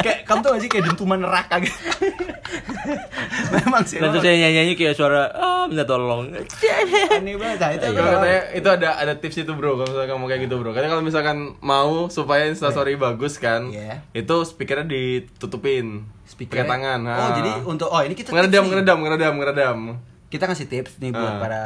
Kayak 0.01 0.17
kamu 0.25 0.39
tau 0.41 0.51
gak 0.51 0.61
sih 0.61 0.69
kayak 0.69 0.83
dentuman 0.89 1.19
neraka 1.21 1.55
gitu. 1.59 1.79
Memang 3.55 3.83
sih. 3.83 3.97
Dan 3.97 4.09
terus 4.09 4.23
saya 4.23 4.35
nyanyi 4.35 4.73
kayak 4.73 4.93
suara 4.93 5.29
ah 5.31 5.63
minta 5.65 5.85
tolong. 5.85 6.33
aneh 7.15 7.35
banget. 7.35 7.57
Nah, 7.57 7.69
itu 7.71 7.85
Kalau 7.87 8.01
apa? 8.01 8.15
katanya 8.17 8.41
itu 8.51 8.67
ada 8.69 8.89
ada 8.97 9.13
tips 9.15 9.37
itu 9.39 9.51
bro, 9.53 9.71
kalau 9.75 9.87
misalkan 9.87 10.09
kamu 10.11 10.25
kayak 10.27 10.41
gitu 10.43 10.55
bro. 10.57 10.71
Karena 10.71 10.87
kalau 10.89 11.03
misalkan 11.03 11.37
mau 11.61 11.91
supaya 12.09 12.43
instastory 12.45 12.93
bagus 12.95 13.37
kan, 13.37 13.69
Iya. 13.69 14.01
itu 14.11 14.35
speakernya 14.43 14.85
ditutupin, 14.85 16.09
Speaker. 16.25 16.57
pakai 16.57 16.67
tangan. 16.67 16.99
Oh, 17.01 17.11
ah. 17.11 17.31
jadi 17.33 17.51
untuk 17.63 17.87
oh 17.87 18.01
ini 18.01 18.13
kita 18.13 18.29
ngeredam, 18.31 18.65
ngeredam, 18.65 18.97
ngeredam, 18.99 19.33
ngeredam. 19.37 19.77
Kita 20.27 20.45
ngasih 20.45 20.67
tips 20.67 20.97
nih 20.97 21.09
buat 21.09 21.25
Ah. 21.27 21.39
para 21.39 21.63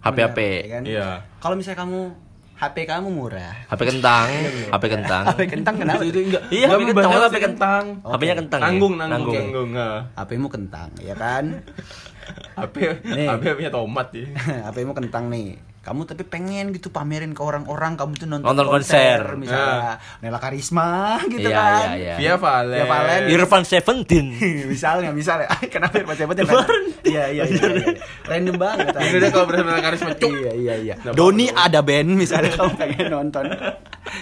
HP-HP. 0.00 0.38
ya 0.40 0.68
kan? 0.70 0.82
Iya. 0.84 1.08
Kalau 1.38 1.54
misalnya 1.54 1.78
kamu 1.82 2.00
HP 2.58 2.76
kamu 2.84 3.08
murah. 3.08 3.54
HP 3.70 3.80
kentang, 3.86 4.26
HP 4.68 4.84
kentang. 4.90 5.22
HP 5.26 5.40
kentang 5.46 5.74
kenapa? 5.78 6.02
Itu 6.02 6.18
enggak. 6.18 6.42
Iya, 6.50 6.66
HP 6.66 6.80
kentang, 6.90 7.10
HP 7.14 7.36
kentang. 7.38 7.84
HP-nya 8.02 8.34
kentang. 8.34 8.60
ya? 8.60 8.66
Nanggung, 8.66 8.94
nanggung, 8.94 9.30
Nanggung. 9.30 9.70
nanggung. 9.70 10.16
HP-mu 10.18 10.48
kentang, 10.50 10.88
ya 10.98 11.14
kan? 11.14 11.44
HP 12.58 12.74
Nih. 13.06 13.26
HP 13.30 13.42
punya 13.54 13.70
tomat 13.70 14.08
ya. 14.10 14.26
HP-mu 14.66 14.92
kentang 14.92 15.30
nih. 15.30 15.54
Kamu 15.88 16.04
tapi 16.04 16.22
pengen 16.22 16.68
gitu 16.70 16.88
pamerin 16.88 17.32
ke 17.32 17.40
orang-orang 17.40 17.96
kamu 17.96 18.12
tuh 18.14 18.28
nonton, 18.28 18.44
Nonton 18.44 18.66
konser. 18.68 19.24
misalnya 19.34 19.96
Nela 20.20 20.36
Karisma 20.36 20.88
gitu 21.26 21.48
Iya, 21.48 21.56
kan. 21.56 21.88
iya, 21.88 21.96
iya. 21.96 22.14
Via 22.14 22.34
Valen. 22.36 22.76
Via 22.76 22.86
Valen. 22.86 23.20
Irfan 23.26 23.64
Seventeen. 23.64 24.26
misalnya, 24.72 25.10
misalnya. 25.10 25.48
Kenapa 25.66 25.96
Irfan 25.96 26.14
Seventeen? 26.14 26.44
Iya, 27.02 27.24
iya, 27.32 27.44
iya, 27.44 27.64
iya. 27.72 27.88
Random 28.22 28.56
banget. 28.56 28.86
Ini 28.92 29.16
udah 29.16 29.30
kalau 29.30 29.46
bersama 29.46 29.80
karisma 29.80 30.12
cuk. 30.12 30.28
Iya, 30.30 30.52
iya, 30.54 30.74
iya. 30.76 30.94
Nggak 30.98 31.14
Doni 31.14 31.46
ada 31.48 31.80
band 31.80 32.10
misalnya 32.12 32.52
kamu 32.52 32.72
pengen 32.76 33.06
nonton 33.08 33.44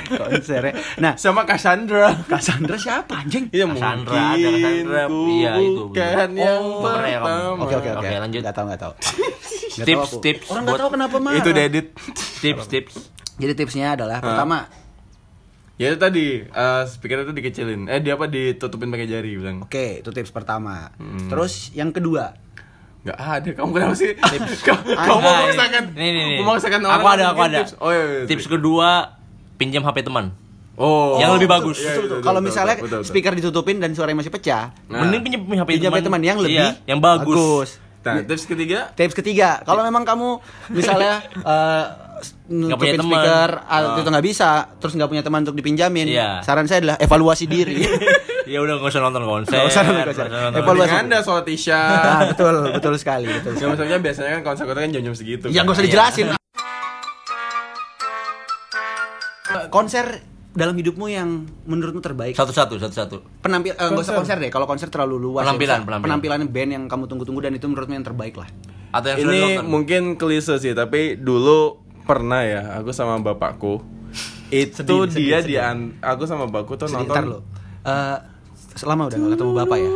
konsernya. 0.09 0.73
Nah, 0.97 1.13
Sama 1.17 1.43
Cassandra. 1.43 2.15
Cassandra 2.25 2.77
siapa 2.77 3.23
anjing? 3.23 3.51
Iya 3.51 3.67
Cassandra, 3.69 4.15
ada 4.35 4.49
Cassandra. 4.49 5.03
Iya, 5.11 5.53
itu, 5.59 5.83
bukan 5.85 6.31
yang 6.33 6.63
Oh, 6.63 6.83
keren 6.83 7.07
ya, 7.07 7.19
pertama. 7.21 7.63
Oke, 7.63 7.75
oke, 7.75 7.89
oke. 7.93 8.01
Oke, 8.03 8.15
lanjut. 8.17 8.41
Gak 8.41 8.55
tahu, 8.55 8.67
gak 8.69 8.81
tahu. 8.81 8.93
Tips, 9.83 9.99
tahu 9.99 10.07
aku. 10.09 10.17
tips 10.23 10.47
Orang 10.49 10.63
nggak 10.65 10.81
tahu 10.81 10.91
kenapa 10.95 11.17
marah. 11.19 11.37
Itu 11.37 11.51
Dedit. 11.51 11.87
Tips, 12.45 12.65
tips. 12.67 12.95
Jadi 13.37 13.53
tipsnya 13.53 13.93
adalah 13.93 14.19
pertama, 14.19 14.65
Ya 15.77 15.93
itu 15.93 16.01
tadi 16.01 16.41
eh 16.41 16.83
speaker 16.89 17.21
itu 17.21 17.37
dikecilin. 17.37 17.85
Eh 17.85 18.01
dia 18.01 18.17
apa 18.17 18.25
ditutupin 18.25 18.89
pakai 18.89 19.05
jari 19.05 19.37
bilang. 19.37 19.61
oke, 19.61 20.01
itu 20.01 20.09
tips 20.09 20.33
pertama. 20.33 20.89
Hmm. 20.97 21.29
Terus 21.29 21.69
yang 21.77 21.93
kedua, 21.93 22.33
Enggak 23.05 23.19
ada. 23.21 23.49
Kamu 23.55 23.71
kenapa 23.71 23.95
sih? 23.95 24.17
Kamu 24.67 24.83
kamu 24.83 25.21
Ah, 25.21 25.37
memaksakan 25.45 25.85
Nih, 25.95 26.11
nih, 26.11 26.25
nih. 26.27 26.39
memaksakan 26.43 26.81
orang 26.81 26.97
Aku 26.97 27.07
ada, 27.07 27.25
aku 27.31 27.41
ada. 27.45 27.59
Tips. 27.61 27.73
Oh 27.79 27.91
iya, 27.93 28.03
iya. 28.03 28.23
Tips 28.25 28.47
kedua, 28.49 29.21
pinjam 29.55 29.85
HP 29.85 30.03
teman. 30.03 30.33
Oh. 30.75 31.17
Yang 31.17 31.31
lebih 31.39 31.49
bagus. 31.49 31.79
Iya, 31.79 31.93
tuh. 32.03 32.19
kalau 32.21 32.41
misalnya 32.41 32.77
betul, 32.77 33.01
betul. 33.01 33.03
speaker 33.07 33.33
ditutupin 33.33 33.77
dan 33.79 33.93
suaranya 33.93 34.19
masih 34.21 34.33
pecah, 34.33 34.75
Nah. 34.89 35.05
Mending 35.05 35.23
pinjam 35.23 35.41
HP 35.45 35.69
pinjam 35.71 35.93
teman. 35.93 36.03
Teman 36.03 36.21
yang 36.21 36.39
lebih 36.41 36.57
Iya, 36.59 36.69
yang 36.85 36.99
bagus. 36.99 37.79
Nah, 38.09 38.23
tips 38.23 38.45
ketiga 38.45 38.79
Tips 38.93 39.13
ketiga, 39.13 39.61
kalau 39.61 39.83
memang 39.83 40.03
kamu 40.03 40.39
misalnya 40.71 41.21
eh 41.45 41.85
Nggak 42.49 42.79
punya 42.81 42.97
nutupin 42.97 42.97
teman. 42.97 43.13
speaker 43.13 43.51
atau 43.61 43.89
itu 43.95 44.09
nggak 44.09 44.25
bisa, 44.25 44.51
terus 44.79 44.93
nggak 44.95 45.11
punya 45.11 45.21
teman 45.21 45.41
untuk 45.43 45.53
dipinjamin, 45.55 46.09
Iya. 46.09 46.41
saran 46.41 46.65
saya 46.65 46.81
adalah 46.81 46.97
evaluasi 46.97 47.45
diri. 47.55 47.85
ya 48.47 48.59
udah 48.59 48.81
nggak 48.81 48.89
usah 48.89 49.03
nonton 49.03 49.23
konser. 49.23 49.53
Nggak 49.53 49.67
usah 49.67 49.81
nonton 49.83 50.05
konser. 50.07 50.25
nggak 50.25 50.43
nonton 50.47 50.61
Evaluasi. 50.63 50.89
Dengan 50.89 51.05
anda 51.05 51.19
soal 51.21 51.43
Tisha. 51.43 51.77
nah, 51.77 52.21
betul, 52.33 52.55
betul 52.73 52.93
sekali, 52.97 53.29
betul. 53.29 53.53
Ya 53.53 53.67
maksudnya 53.67 53.99
biasanya 54.01 54.31
kan 54.33 54.43
konser-konser 54.47 54.81
kan 54.81 54.91
jam-jam 54.91 55.13
segitu. 55.13 55.45
Yang 55.49 55.59
kan. 55.59 55.67
gak 55.67 55.77
usah 55.77 55.85
dijelasin. 55.85 56.27
Konser 59.69 60.07
dalam 60.57 60.73
hidupmu 60.73 61.07
yang 61.07 61.29
menurutmu 61.63 62.01
terbaik? 62.01 62.33
Satu-satu, 62.33 62.81
satu-satu. 62.81 63.17
Penampil 63.39 63.71
eh, 63.71 63.87
nggak 63.87 64.01
usah 64.01 64.17
konser 64.17 64.37
deh. 64.41 64.49
Kalau 64.49 64.65
konser 64.65 64.89
terlalu 64.89 65.21
luas. 65.23 65.45
ya. 65.45 65.53
Penampilan, 65.53 65.79
Misalnya 65.79 65.87
penampilan. 65.87 66.03
Penampilan 66.03 66.41
band 66.49 66.71
yang 66.73 66.85
kamu 66.87 67.05
tunggu-tunggu 67.07 67.41
dan 67.41 67.53
itu 67.53 67.67
menurutmu 67.67 67.95
yang 67.95 68.07
terbaik 68.07 68.35
lah. 68.35 68.49
Atau 68.91 69.13
yang 69.13 69.19
Ini 69.23 69.41
mungkin 69.61 70.03
klise 70.17 70.57
sih, 70.57 70.73
tapi 70.73 71.15
dulu 71.15 71.77
pernah 72.03 72.41
ya 72.41 72.63
aku 72.77 72.91
sama 72.91 73.19
bapakku 73.19 73.83
itu 74.47 74.73
Sedih, 74.73 75.05
sedih, 75.05 75.11
dia 75.13 75.39
sedih. 75.39 75.49
di 75.49 75.57
an- 75.59 75.93
aku 76.01 76.23
sama 76.23 76.47
bapakku 76.47 76.75
tuh 76.77 76.87
Sebentar 76.87 77.21
nonton 77.21 77.25
lo. 77.29 77.39
Eh, 77.83 78.17
selama 78.73 79.07
udah 79.07 79.17
gak 79.19 79.33
ketemu 79.35 79.53
bapak 79.55 79.79
ya. 79.79 79.93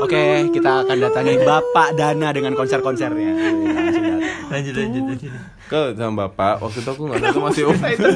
Oke, 0.00 0.22
kita 0.50 0.70
akan 0.82 0.96
datangi 0.98 1.34
bapak 1.40 1.88
Dana 1.94 2.28
dengan 2.30 2.52
konser-konsernya. 2.54 3.32
Lanjut, 4.50 4.74
lanjut, 4.74 5.02
lanjut. 5.06 5.30
ke 5.64 5.94
sama 5.94 6.26
bapak 6.26 6.58
waktu 6.58 6.82
itu 6.82 6.90
aku 6.90 7.02
nggak 7.06 7.22
tahu 7.22 7.40
masih 7.46 7.62
umur 7.64 7.86
Itu 7.86 8.10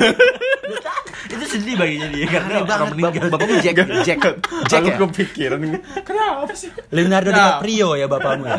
sedih 1.54 1.74
baginya 1.74 2.08
dia 2.08 2.26
karena 2.26 2.46
Aneh 2.50 2.58
orang 2.58 2.66
banget, 2.66 2.88
meninggal. 2.90 3.12
bap- 3.22 3.32
bapakmu 3.32 3.54
Jack, 3.60 3.76
Jack, 4.02 4.18
Jack 4.66 4.80
aku 4.80 4.88
ya? 4.88 4.96
kepikiran 5.00 5.58
kenapa 6.00 6.52
sih 6.52 6.70
Leonardo 6.90 7.28
Nah. 7.28 7.36
DiCaprio 7.56 7.88
ya 7.94 8.06
bapakmu 8.06 8.44
ya. 8.44 8.58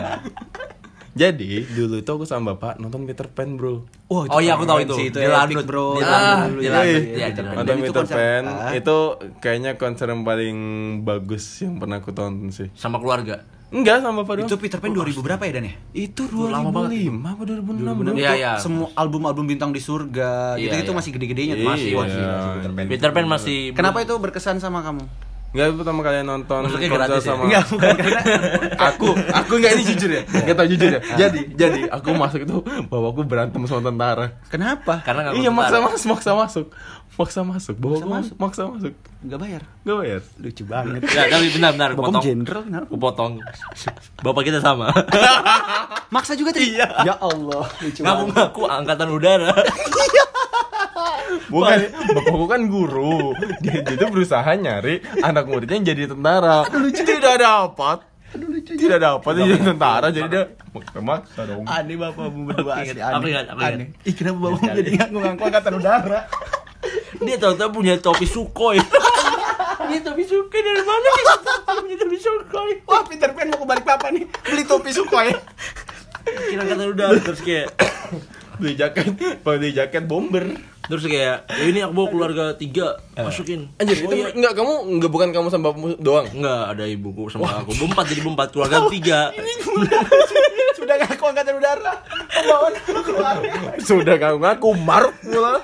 jadi 1.14 1.64
dulu 1.66 1.96
itu 1.98 2.10
aku 2.10 2.24
sama 2.24 2.54
bapak 2.54 2.76
nonton 2.76 3.04
Peter 3.04 3.24
Pan 3.26 3.56
bro 3.56 3.88
Wah, 4.06 4.28
Oh 4.28 4.38
iya 4.38 4.54
aku 4.54 4.64
tahu 4.64 4.80
itu. 4.82 4.94
sih, 4.94 5.06
itu 5.08 5.18
Di 5.18 5.26
epic, 5.26 5.34
Lanut, 5.56 5.66
bro. 5.66 5.88
Di 5.94 6.04
Ah, 6.04 6.46
Lanut, 6.46 6.60
di 6.60 6.68
Lanut. 6.68 7.56
nonton 7.56 7.76
Peter 7.80 8.04
konser- 8.04 8.16
Pan 8.16 8.44
itu 8.74 8.98
kayaknya 9.40 9.72
konser 9.76 10.08
yang 10.08 10.22
paling 10.22 10.58
bagus 11.02 11.44
yang 11.58 11.78
pernah 11.78 11.98
aku 11.98 12.12
tonton 12.12 12.50
sih 12.50 12.68
Sama 12.74 12.98
keluarga. 12.98 13.48
Enggak 13.76 14.00
sama 14.00 14.24
bapak 14.24 14.34
doang 14.38 14.48
Itu 14.48 14.56
Peter 14.56 14.80
Pan 14.80 14.90
2000 14.90 15.20
berapa 15.20 15.44
ya 15.44 15.52
Dan 15.52 15.66
ya? 15.66 15.74
itu 15.94 16.24
lama 16.32 16.70
banget. 16.72 17.12
2005 17.12 17.28
apa 17.28 17.42
2006 17.44 17.60
bro? 17.94 18.12
Iya, 18.14 18.32
Itu 18.32 18.36
iya. 18.38 18.52
Semua 18.58 18.88
album-album 18.94 19.44
bintang 19.46 19.70
di 19.70 19.80
surga 19.80 20.56
Iya, 20.56 20.64
gitu-gitu 20.64 20.90
iya. 20.90 20.98
masih 20.98 21.12
gede-gedenya 21.12 21.54
tuh. 21.54 21.62
Iya, 21.62 21.70
Masih, 21.70 21.92
masih, 21.94 22.18
iya. 22.18 22.32
masih 22.32 22.54
Peter 22.56 22.72
Pan. 22.72 22.86
Peter 22.88 23.10
Pan 23.12 23.26
masih 23.28 23.58
Kenapa 23.74 23.98
itu 24.00 24.14
berkesan 24.16 24.58
sama 24.58 24.80
kamu? 24.82 25.04
Enggak, 25.52 25.66
itu 25.66 25.78
pertama 25.78 26.00
kali 26.02 26.16
nonton 26.22 26.60
Maksudnya 26.62 26.90
konser 26.90 27.00
gratis 27.00 27.16
ya? 27.18 27.30
sama 27.30 27.44
Enggak, 27.48 27.64
bukan 27.66 27.96
karena 27.96 28.22
aku, 28.92 29.08
aku 29.32 29.52
enggak 29.56 29.72
ini 29.72 29.84
jujur 29.88 30.10
ya. 30.10 30.22
Enggak 30.28 30.56
tahu 30.58 30.68
jujur 30.68 30.90
ya. 30.90 31.02
Jadi, 31.16 31.40
jadi 31.56 31.80
aku 31.88 32.08
masuk 32.12 32.40
itu 32.44 32.56
bapakku 32.86 33.22
berantem 33.24 33.64
sama 33.64 33.82
tentara. 33.82 34.26
Kenapa? 34.48 35.00
karena 35.00 35.20
nggak 35.24 35.34
Iya, 35.40 35.50
maksa 35.50 35.80
masuk, 35.80 36.08
maksa 36.12 36.32
masuk. 36.34 36.66
Maksa 37.16 37.48
masuk, 37.48 37.76
bapakku 37.80 38.12
masuk? 38.12 38.36
maksa 38.36 38.62
masuk. 38.68 38.94
Enggak 39.24 39.40
bayar. 39.40 39.62
Enggak 39.88 39.98
bayar. 40.04 40.22
Lucu 40.36 40.64
banget. 40.68 41.02
Ya, 41.08 41.24
tapi 41.32 41.48
benar 41.56 41.72
benar 41.72 41.90
potong. 41.96 42.24
jenderal 42.24 42.62
kenapa? 42.68 42.88
Potong. 42.92 43.34
Bapak 44.20 44.44
kita 44.44 44.60
sama. 44.60 44.92
Maksa 46.16 46.36
juga 46.36 46.52
tadi. 46.52 46.76
Iya. 46.76 47.08
Ya 47.08 47.16
Allah, 47.16 47.64
lucu 47.80 48.04
banget. 48.04 48.36
Ngaku-ngaku 48.36 48.62
angkatan 48.68 49.08
udara. 49.16 49.56
Bukan, 51.46 51.78
bapakku 52.16 52.46
kan 52.52 52.62
guru. 52.68 53.32
Dia, 53.64 53.80
dia 53.80 53.96
tuh 53.96 54.10
berusaha 54.12 54.50
nyari 54.52 55.00
anak 55.24 55.48
muridnya 55.48 55.76
yang 55.80 55.88
jadi 55.96 56.04
tentara. 56.12 56.68
Tidak 56.92 57.38
dapat. 57.40 57.98
Tidak 58.68 59.00
dapat 59.00 59.32
jadi 59.40 59.56
tentara, 59.64 60.12
jadi 60.12 60.28
dia 60.28 60.44
maksa 61.00 61.48
dong. 61.48 61.64
Aneh 61.64 61.96
bapakmu 61.96 62.52
berdua 62.52 62.84
Ingat, 62.84 63.00
asli 63.00 63.32
aneh. 63.32 63.56
Aneh. 63.56 63.88
Ih, 64.04 64.12
kenapa 64.12 64.38
bapakmu 64.52 64.76
jadi 64.84 64.92
ngaku-ngaku 65.00 65.44
angkatan 65.48 65.74
udara? 65.80 66.20
Dia 67.22 67.38
tahu-tahu 67.40 67.70
punya 67.82 67.96
topi 68.02 68.26
Sukhoi. 68.28 68.80
Dia 69.90 70.00
topi 70.02 70.24
Sukhoi 70.26 70.60
dari 70.66 70.82
mana 70.82 71.08
dia 71.14 71.26
punya 71.78 71.98
topi 72.02 72.18
Sukhoi? 72.18 72.74
Wah, 72.90 73.06
Peter 73.06 73.30
Pan 73.32 73.48
mau 73.54 73.62
kebalik 73.62 73.86
papa 73.86 74.10
nih. 74.10 74.26
Beli 74.44 74.64
topi 74.66 74.90
Sukhoi. 74.90 75.30
Kira 76.26 76.66
angkatan 76.66 76.90
udara 76.90 77.22
terus 77.22 77.40
kayak 77.46 77.70
Beli 78.56 78.74
jaket, 78.80 79.06
beli 79.44 79.70
jaket 79.76 80.04
bomber. 80.08 80.48
Terus 80.86 81.04
kayak 81.06 81.50
ya 81.50 81.64
ini 81.66 81.80
aku 81.82 81.94
bawa 81.94 82.08
keluarga 82.14 82.44
tiga 82.54 82.98
masukin 83.18 83.72
Anjir, 83.82 84.06
oh, 84.06 84.12
itu 84.12 84.16
iya. 84.22 84.30
enggak 84.32 84.54
kamu 84.54 84.74
enggak 84.98 85.12
bukan 85.12 85.30
kamu 85.32 85.48
sama 85.50 85.72
bapakmu 85.72 85.88
doang. 86.00 86.28
Enggak, 86.32 86.64
ada 86.76 86.84
ibuku 86.86 87.28
sama 87.32 87.64
aku. 87.64 87.72
Berempat 87.76 88.06
jadi 88.12 88.22
berempat, 88.24 88.48
keluarga 88.54 88.78
tiga. 88.92 89.20
Sudah 90.78 90.96
ngaku 91.02 91.24
angkatan 91.26 91.54
udara. 91.58 91.94
Keluarga. 92.86 93.50
Sudah 93.82 94.16
kamu 94.20 94.38
ngaku 94.44 94.70
maruk 94.78 95.16
pula. 95.24 95.64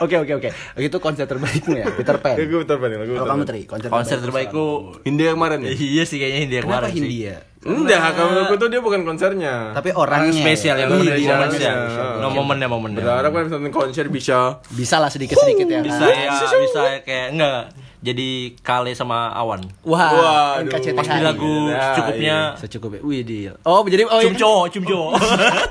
Oke, 0.00 0.14
oke, 0.16 0.32
oke. 0.38 0.48
Itu 0.78 0.96
konser 1.02 1.26
terbaikmu 1.26 1.74
ya, 1.76 1.90
Peter 1.92 2.16
Pan. 2.22 2.38
Ya, 2.38 2.46
gue 2.46 2.58
bentar, 2.62 2.78
bentar, 2.78 3.02
gue 3.04 3.16
Kalau 3.18 3.28
kamu. 3.28 3.42
Tri, 3.44 3.60
konser, 3.66 3.88
Konser 3.90 4.18
terbaikku 4.22 4.64
Hindia 5.02 5.34
kemarin 5.34 5.66
ya? 5.66 5.70
Iya 5.74 6.04
sih 6.06 6.16
kayaknya 6.22 6.40
Hindia 6.46 6.60
Kenapa 6.62 6.88
kemarin 6.88 6.90
sih. 6.94 7.00
Hindia? 7.02 7.36
Enggak, 7.68 8.16
kalau 8.16 8.32
aku 8.44 8.54
tuh 8.56 8.68
dia 8.72 8.80
bukan 8.80 9.04
konsernya. 9.04 9.76
Tapi 9.76 9.92
orangnya 9.92 10.32
spesial 10.32 10.76
yang 10.80 10.88
Iya, 10.96 11.14
iya, 11.14 11.34
spesial. 11.44 11.76
iya. 11.86 12.20
No 12.24 12.32
momennya 12.32 12.66
momennya. 12.66 12.98
Berharap 12.98 13.30
kan 13.30 13.42
bisa 13.44 13.54
nonton 13.60 13.72
konser 13.72 14.04
bisa. 14.08 14.64
Bisa 14.72 14.96
lah 14.96 15.12
sedikit-sedikit 15.12 15.68
ya. 15.68 15.80
Bisa 15.84 16.04
ya, 16.08 16.32
bisa 16.34 16.80
ya 16.80 16.98
kayak 17.04 17.26
enggak. 17.36 17.62
Jadi 17.98 18.54
Kale 18.62 18.94
sama 18.94 19.34
Awan. 19.34 19.58
Wah, 19.82 20.62
Waduh. 20.62 20.70
Pas 20.94 21.08
di 21.10 21.18
lagu 21.18 21.66
Nah, 21.66 21.98
secukupnya 21.98 22.36
secukupnya. 22.54 23.00
Wih, 23.02 23.26
deal. 23.26 23.54
Oh, 23.66 23.82
jadi 23.82 24.06
oh, 24.06 24.22
Cum 24.22 24.32
iya. 24.32 24.38
cowok, 24.38 24.64
cum 24.70 24.82
cowok. 24.86 25.10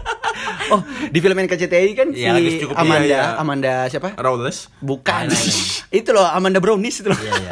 oh, 0.75 0.81
di 1.07 1.19
film 1.23 1.39
NKCTI 1.39 1.89
kan 1.95 2.07
Iya, 2.11 2.35
lagi 2.35 2.49
si 2.51 2.63
Amanda, 2.67 3.07
iya. 3.07 3.23
Amanda 3.39 3.73
siapa? 3.87 4.11
Rawless. 4.19 4.67
Bukan. 4.83 5.31
Itu 6.03 6.11
loh 6.11 6.27
Amanda 6.27 6.59
Brownies 6.59 6.99
itu 6.99 7.07
loh. 7.07 7.15
Iya, 7.15 7.31
iya. 7.39 7.51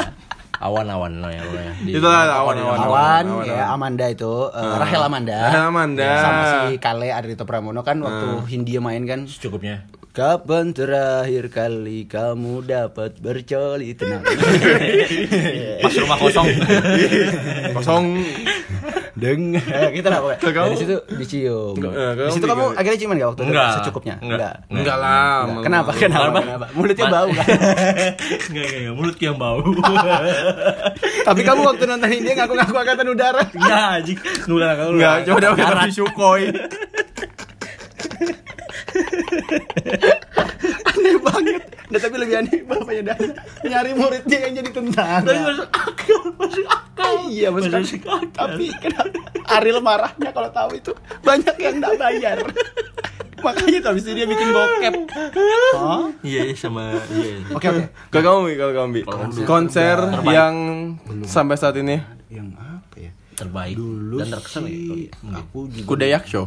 Awan 0.58 0.88
awan 0.88 1.14
no 1.18 1.28
ya. 1.28 1.44
Di- 1.78 1.94
Itulah, 1.94 2.32
Awan, 2.38 2.56
Awan. 2.58 2.78
Awan, 2.80 3.26
Awan, 3.30 3.46
ya 3.46 3.54
Awan. 3.66 3.76
Amanda 3.76 4.06
itu 4.08 4.32
eh, 4.50 4.76
Rahel 4.78 5.02
Amanda. 5.02 5.38
Rahel 5.46 5.66
Amanda. 5.66 6.10
Sama 6.18 6.44
si 6.46 6.78
Kale 6.78 7.10
Ardhito 7.10 7.44
Pramono 7.44 7.82
kan 7.82 8.00
waktu 8.00 8.28
Hindia 8.48 8.80
main 8.80 9.04
kan 9.04 9.28
Secukupnya. 9.28 9.84
Kapan 10.10 10.72
terakhir 10.72 11.52
kali 11.52 12.08
kamu 12.08 12.64
dapat 12.64 13.20
bercoli 13.20 13.92
tenang? 13.94 14.24
Pas 15.84 15.92
rumah 15.94 16.16
kosong. 16.16 16.48
Kosong. 17.76 18.06
Deng, 19.16 19.56
kita 19.92 20.08
lah 20.14 20.20
pokoknya. 20.20 20.40
Kalau 20.40 20.54
kamu? 20.54 20.68
Dari 20.68 20.78
situ 20.78 20.96
dicium. 21.16 21.74
Enggak, 21.76 21.94
eh, 21.96 22.12
Di 22.28 22.34
situ 22.36 22.46
kamu 22.46 22.64
akhirnya 22.74 23.00
ciuman 23.00 23.16
gak 23.16 23.30
waktu 23.32 23.42
itu? 23.42 23.50
Enggak. 23.52 23.72
secukupnya? 23.80 24.16
Enggak. 24.20 24.54
Enggak 24.68 24.98
lah. 25.00 25.40
Kenapa? 25.64 25.92
Kenapa? 25.96 26.40
Mulutnya 26.76 27.06
bau 27.08 27.30
kan? 27.32 27.46
Enggak, 28.52 28.66
enggak. 28.68 28.94
Mulutku 28.94 29.24
yang 29.24 29.38
bau. 29.38 29.60
Tapi 31.28 31.42
kamu 31.42 31.62
waktu 31.64 31.84
nonton 31.86 32.10
India 32.12 32.34
ngaku-ngaku 32.38 32.76
angkatan 32.76 33.08
udara. 33.10 33.42
Enggak, 33.52 33.86
anjing. 34.02 34.18
Enggak, 34.46 34.72
enggak. 34.76 34.90
Enggak, 34.92 35.16
coba 35.26 35.40
Darat. 35.40 35.58
topi 35.82 35.92
Sukhoi. 35.92 36.44
aneh 40.86 41.16
banget. 41.20 41.64
Nah, 41.96 42.02
tapi 42.02 42.16
lebih 42.20 42.36
aneh 42.36 42.60
bapaknya 42.62 43.04
Dana 43.10 43.32
nyari 43.64 43.92
muridnya 43.94 44.38
yang 44.42 44.54
jadi 44.54 44.70
tentara. 44.70 45.24
Tapi 45.24 45.40
masuk 45.42 45.68
akal, 45.72 46.20
masuk 46.36 46.66
akal. 46.68 47.14
Iya, 47.26 47.48
masuk 47.50 47.72
Masuk 47.72 48.02
akal. 48.02 48.20
akal. 48.20 48.32
Tapi 48.36 48.66
kenapa 48.76 49.18
Ariel 49.48 49.80
marahnya 49.80 50.30
kalau 50.30 50.50
tahu 50.50 50.70
itu 50.74 50.92
banyak 51.22 51.56
yang 51.56 51.74
enggak 51.80 51.96
bayar. 51.96 52.38
Makanya 53.38 53.78
tuh 53.80 53.90
habis 53.90 54.04
itu 54.04 54.12
dia 54.14 54.26
bikin 54.26 54.48
bokep. 54.50 54.94
Hah? 55.76 56.10
Iya 56.20 56.42
iya, 56.46 56.56
sama 56.56 56.98
iya. 57.10 57.36
iya. 57.38 57.54
Oke 57.54 57.68
oke. 57.68 57.84
Kalau 58.10 58.24
kamu 58.42 58.58
kalau 58.58 58.74
kamu 58.76 58.90
Bi. 58.92 59.02
konser 59.44 59.96
Terbaik. 60.02 60.34
yang 60.34 60.56
sampai 61.24 61.56
saat 61.56 61.78
ini 61.78 62.02
Yang 62.28 62.58
apa 62.58 62.96
ya? 62.98 63.12
Terbaik 63.36 63.76
Dulu 63.76 64.18
dan 64.18 64.28
terkesan 64.34 64.62
ya. 64.62 64.68
kalau 64.68 64.74
sih 64.74 65.08
dia. 65.08 65.12
aku 65.32 65.60
juga 65.70 65.88
Kudayak 65.88 66.24
Show. 66.26 66.46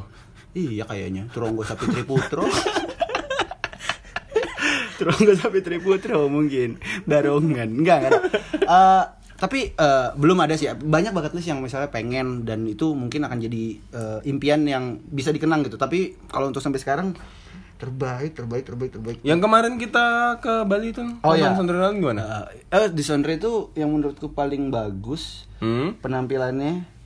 Iya 0.53 0.85
kayaknya 0.85 1.23
Turonggo 1.31 1.63
Sapitri 1.63 2.03
Putro 4.99 5.15
Turonggo 5.15 5.33
Sapitri 5.33 5.79
Putro 5.79 6.27
mungkin 6.27 6.77
Barongan 7.05 7.71
Enggak 7.71 7.97
ada. 8.03 8.19
Eh, 8.51 9.05
Tapi 9.39 9.71
eh, 9.71 10.09
belum 10.13 10.43
ada 10.43 10.59
sih 10.59 10.67
Banyak 10.69 11.15
bucket 11.15 11.31
list 11.33 11.47
yang 11.47 11.63
misalnya 11.63 11.89
pengen 11.89 12.43
Dan 12.43 12.67
itu 12.67 12.91
mungkin 12.91 13.23
akan 13.23 13.39
jadi 13.39 13.65
eh, 13.79 14.19
impian 14.27 14.67
yang 14.67 14.99
bisa 15.01 15.31
dikenang 15.31 15.63
gitu 15.63 15.79
Tapi 15.79 16.19
kalau 16.27 16.51
untuk 16.51 16.59
sampai 16.59 16.83
sekarang 16.83 17.15
Terbaik, 17.79 18.35
terbaik, 18.35 18.67
terbaik, 18.67 18.91
terbaik 18.91 19.19
Yang 19.23 19.39
kemarin 19.39 19.79
kita 19.79 20.07
ke 20.43 20.67
Bali 20.67 20.91
itu 20.91 20.99
Oh, 21.23 21.39
iya. 21.39 21.55
Sondrenal 21.55 21.95
gimana? 21.95 22.51
Eh, 22.51 22.67
eh, 22.75 22.89
di 22.91 23.07
Sondre 23.07 23.39
itu 23.39 23.71
yang 23.73 23.95
menurutku 23.95 24.35
paling 24.35 24.69
bagus 24.69 25.47
Hmm? 25.59 25.99
penampilannya 25.99 26.98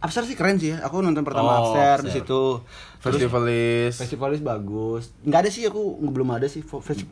Upstairs 0.00 0.26
sih 0.26 0.34
keren 0.34 0.56
sih 0.56 0.72
ya. 0.72 0.80
Aku 0.82 0.98
nonton 0.98 1.20
pertama 1.20 1.50
Oh, 1.54 1.70
Upstairs 1.70 2.02
di 2.02 2.12
situ. 2.14 2.64
Festivalis. 2.98 3.96
festivalis 3.96 4.40
bagus. 4.40 5.12
Nggak 5.20 5.38
ada 5.38 5.50
sih 5.50 5.64
aku 5.64 5.80
belum 6.02 6.28
ada 6.32 6.46
sih. 6.46 6.60
Festi- 6.60 7.08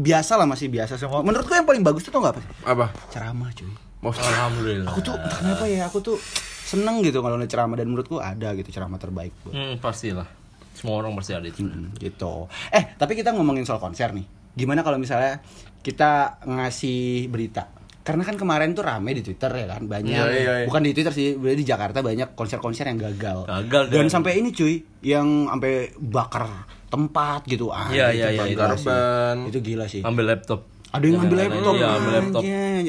biasa 0.00 0.34
lah 0.34 0.44
masih 0.44 0.66
biasa 0.66 0.94
semua. 0.96 1.20
Menurutku 1.20 1.50
yang 1.50 1.62
paling 1.62 1.82
bagus 1.82 2.02
itu 2.02 2.10
tau 2.10 2.18
nggak 2.20 2.34
apa? 2.34 2.40
sih? 2.40 2.50
Apa? 2.64 2.86
Ceramah 3.10 3.50
cuy. 3.52 3.70
Oh, 4.00 4.12
Alhamdulillah. 4.12 4.90
Aku 4.90 5.00
tuh 5.00 5.14
kenapa 5.16 5.64
ya. 5.66 5.86
Aku 5.86 5.98
tuh 5.98 6.18
seneng 6.62 6.98
gitu 7.00 7.18
kalau 7.20 7.34
ada 7.34 7.46
ceramah 7.46 7.74
dan 7.74 7.86
menurutku 7.86 8.18
ada 8.18 8.54
gitu 8.54 8.70
ceramah 8.70 8.98
terbaik. 8.98 9.30
Hmm, 9.46 9.78
pastilah. 9.78 10.26
Semua 10.74 11.00
orang 11.00 11.14
pasti 11.14 11.32
ada 11.32 11.46
itu. 11.46 11.62
Mm, 11.62 11.94
gitu. 11.96 12.50
Eh, 12.68 12.94
tapi 12.94 13.14
kita 13.14 13.32
ngomongin 13.32 13.62
soal 13.62 13.78
konser 13.78 14.10
nih. 14.10 14.26
Gimana 14.52 14.82
kalau 14.82 14.96
misalnya 14.96 15.40
kita 15.80 16.42
ngasih 16.42 17.26
berita? 17.26 17.70
Karena 18.06 18.22
kan 18.22 18.38
kemarin 18.38 18.70
tuh 18.70 18.80
rame 18.80 19.10
di 19.10 19.20
Twitter 19.20 19.50
ya 19.50 19.66
kan, 19.66 19.82
banyak. 19.82 20.14
Iya, 20.14 20.24
iya, 20.30 20.52
iya. 20.62 20.66
Bukan 20.66 20.78
di 20.80 20.94
Twitter 20.94 21.10
sih, 21.10 21.34
di 21.34 21.64
Jakarta 21.66 21.98
banyak 22.00 22.32
konser-konser 22.32 22.86
yang 22.86 23.02
gagal. 23.02 23.44
Gagal, 23.44 23.82
Dan 23.90 24.06
dan- 24.06 24.12
sampai 24.12 24.38
ini 24.38 24.48
cuy, 24.48 24.78
yang 25.02 25.26
sampai 25.48 25.90
bakar 25.98 26.46
tempat 26.86 27.42
gitu. 27.44 27.68
Ah, 27.68 27.90
Iya, 27.90 28.14
itu 28.14 28.16
iya, 28.16 28.28
iya, 28.30 28.44
gila 28.46 28.46
itu. 28.46 28.54
sih. 28.78 28.86
Korban. 28.86 29.36
Itu 29.44 29.58
gila 29.58 29.84
sih. 29.90 30.00
Ambil 30.00 30.24
laptop. 30.28 30.60
Ada 30.86 31.02
yang 31.02 31.14
ngambil 31.18 31.34
Iya, 31.36 31.44
laptop. 31.44 31.74
Iya, 31.74 31.88
ambil 31.90 32.12
laptop. 32.14 32.42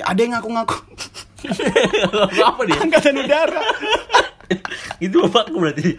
Ada 0.06 0.20
yang 0.22 0.32
ngaku-ngaku 0.32 0.78
Apa 2.48 2.62
dia? 2.64 2.78
angkatan 2.78 3.14
udara. 3.18 3.62
itu 5.06 5.16
bapakku 5.20 5.58
berarti. 5.58 5.98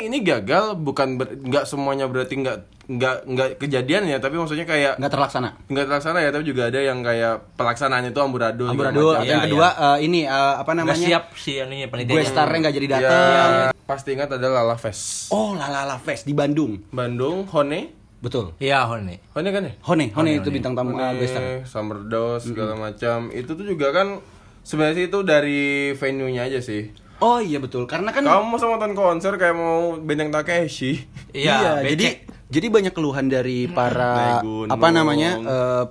Ini 0.00 0.18
gagal 0.20 0.74
bukan 0.74 1.08
ber- 1.14 1.36
nggak 1.38 1.64
semuanya 1.64 2.04
berarti 2.04 2.34
nggak 2.34 2.58
nggak 2.90 3.16
nggak 3.24 3.48
kejadian 3.56 4.02
ya, 4.04 4.16
tapi 4.16 4.34
maksudnya 4.34 4.64
kayak 4.64 4.96
Nggak 4.96 5.12
terlaksana. 5.12 5.48
nggak 5.62 5.84
terlaksana 5.86 6.18
ya, 6.18 6.30
tapi 6.30 6.42
juga 6.42 6.62
ada 6.66 6.80
yang 6.80 6.98
kayak 7.00 7.54
pelaksanaannya 7.54 8.10
itu 8.10 8.18
amburadul. 8.18 8.66
Amburadul. 8.66 9.14
macam. 9.14 9.22
Yang 9.22 9.36
Iya, 9.36 9.46
kedua 9.46 9.68
eh, 9.70 9.98
ini 10.02 10.20
eh, 10.24 10.54
apa 10.56 10.72
namanya? 10.72 10.98
siap 10.98 11.24
sih 11.34 11.60
ininya 11.60 11.86
Gue 11.86 11.92
panitianya. 11.94 12.26
starnya 12.26 12.58
nggak 12.58 12.74
jadi 12.74 12.86
Yang 12.88 12.96
datang. 12.98 13.50
pasti 13.84 14.08
ingat 14.10 14.28
adalah 14.32 14.64
Lala 14.64 14.76
Fest. 14.76 15.30
Oh, 15.30 15.52
Lalala 15.52 15.96
Fest 15.96 16.24
di 16.24 16.32
Bandung. 16.32 16.80
Bandung, 16.88 17.46
Hone, 17.46 17.80
Betul. 18.18 18.52
Iya, 18.58 18.84
Hone. 18.84 19.16
Hone 19.30 19.48
kan 19.48 19.62
ya? 19.62 19.72
Hone, 19.82 20.12
Hone, 20.12 20.30
itu 20.34 20.44
Hone. 20.44 20.52
bintang 20.52 20.74
tamu 20.74 20.92
uh, 20.92 20.98
Hone, 20.98 21.16
Besta. 21.16 21.40
Summer 21.64 22.04
Dose 22.04 22.48
segala 22.48 22.74
macam. 22.74 23.30
Itu 23.30 23.54
tuh 23.54 23.64
juga 23.64 23.92
kan 23.92 24.20
sebenarnya 24.60 24.94
sih 24.94 25.06
itu 25.06 25.18
dari 25.22 25.62
venue-nya 25.94 26.44
aja 26.44 26.60
sih. 26.60 26.92
Oh 27.20 27.36
iya 27.36 27.56
betul, 27.56 27.84
karena 27.84 28.08
kan 28.08 28.22
Kamu 28.22 28.48
masa 28.50 28.64
nonton 28.64 28.92
konser 28.92 29.32
kayak 29.34 29.52
mau 29.52 29.94
benteng 29.94 30.28
Takeshi? 30.28 31.04
Iya, 31.30 31.80
jadi 31.80 31.96
becek. 32.00 32.16
jadi 32.48 32.66
banyak 32.66 32.92
keluhan 32.92 33.26
dari 33.26 33.68
para 33.68 34.10
Naik 34.10 34.36
gunung. 34.42 34.68
apa 34.70 34.86
namanya 34.88 35.30
eh, 35.36 35.84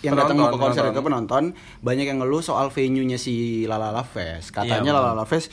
yang 0.00 0.14
datang 0.14 0.38
ke 0.38 0.54
konser 0.54 0.80
penonton. 0.80 0.94
itu 0.94 1.00
penonton 1.02 1.44
banyak 1.80 2.06
yang 2.06 2.18
ngeluh 2.18 2.38
soal 2.40 2.68
venue-nya 2.68 3.16
si 3.16 3.34
Lalala 3.64 4.02
Fest. 4.02 4.50
Katanya 4.50 4.80
Iya, 4.84 4.94
Lalala 4.94 5.24
Fest 5.24 5.50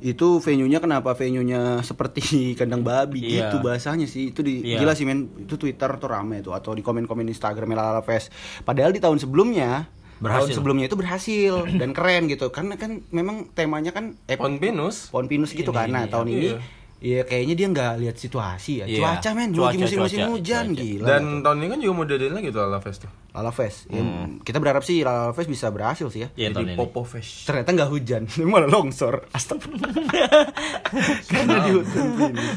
itu 0.00 0.38
venue-nya 0.38 0.78
kenapa 0.78 1.12
venue-nya 1.12 1.82
seperti 1.82 2.22
kandang 2.58 2.80
babi 2.80 3.20
Iya. 3.26 3.50
gitu 3.50 3.60
bahasanya 3.60 4.06
sih. 4.06 4.30
Itu 4.30 4.40
di 4.40 4.62
Iya. 4.64 4.78
gila 4.78 4.94
sih 4.94 5.02
men. 5.02 5.34
Itu 5.36 5.58
Twitter 5.58 5.90
tuh 5.94 6.08
rame 6.08 6.40
tuh 6.40 6.54
atau 6.54 6.70
di 6.70 6.80
komen-komen 6.80 7.26
Instagram 7.26 7.74
Lalala 7.74 8.00
Fest. 8.00 8.30
Padahal 8.62 8.90
di 8.90 8.98
tahun 8.98 9.18
sebelumnya 9.18 9.90
Berhasil. 10.20 10.52
tahun 10.52 10.56
sebelumnya 10.60 10.86
itu 10.86 10.96
berhasil 11.00 11.52
dan 11.80 11.90
keren 11.96 12.28
gitu. 12.28 12.52
Karena 12.52 12.76
kan 12.76 13.00
memang 13.08 13.48
temanya 13.50 13.90
kan 13.90 14.20
eh, 14.28 14.36
Pon 14.36 14.60
Venus. 14.60 15.08
pohon 15.08 15.26
pinus 15.26 15.56
gitu 15.56 15.72
Ini, 15.72 15.78
kan. 15.80 15.88
Nah, 15.88 16.04
ini, 16.04 16.12
tahun 16.12 16.26
ini 16.28 16.46
iya. 16.46 16.56
ya 17.00 17.20
kayaknya 17.24 17.54
dia 17.56 17.66
nggak 17.72 17.92
lihat 18.04 18.16
situasi 18.20 18.72
ya. 18.80 18.86
Iya. 18.86 19.00
Cuaca 19.00 19.30
men, 19.32 19.50
Cuaca, 19.56 19.72
lagi 19.72 19.78
musim-musim 19.80 20.20
hujan 20.28 20.66
cuaca. 20.70 20.80
gila. 20.84 21.06
Dan 21.08 21.22
gitu. 21.24 21.40
tahun 21.40 21.56
ini 21.56 21.66
kan 21.66 21.78
juga 21.80 21.92
mau 21.96 22.04
diadain 22.04 22.34
lagi 22.36 22.48
tuh 22.52 22.60
Lala 22.60 22.80
Fest 22.84 22.98
tuh. 23.00 23.12
Lala 23.30 23.52
Fest. 23.54 23.78
Ya, 23.88 24.02
kita 24.44 24.58
berharap 24.60 24.82
sih 24.84 25.00
Lala 25.00 25.32
Fest 25.32 25.48
bisa 25.48 25.72
berhasil 25.72 26.04
sih 26.12 26.20
ya. 26.24 26.28
Iya, 26.36 26.48
tahun 26.52 26.74
Jadi. 26.74 26.76
Popo 26.76 27.00
Fest. 27.08 27.48
Ternyata 27.48 27.72
nggak 27.72 27.88
hujan, 27.88 28.22
malah 28.52 28.68
longsor. 28.68 29.24
Astagfirullah. 29.32 29.88
Karena 31.32 31.56
di 31.64 31.70
hutan 31.72 32.06
pinus. 32.20 32.48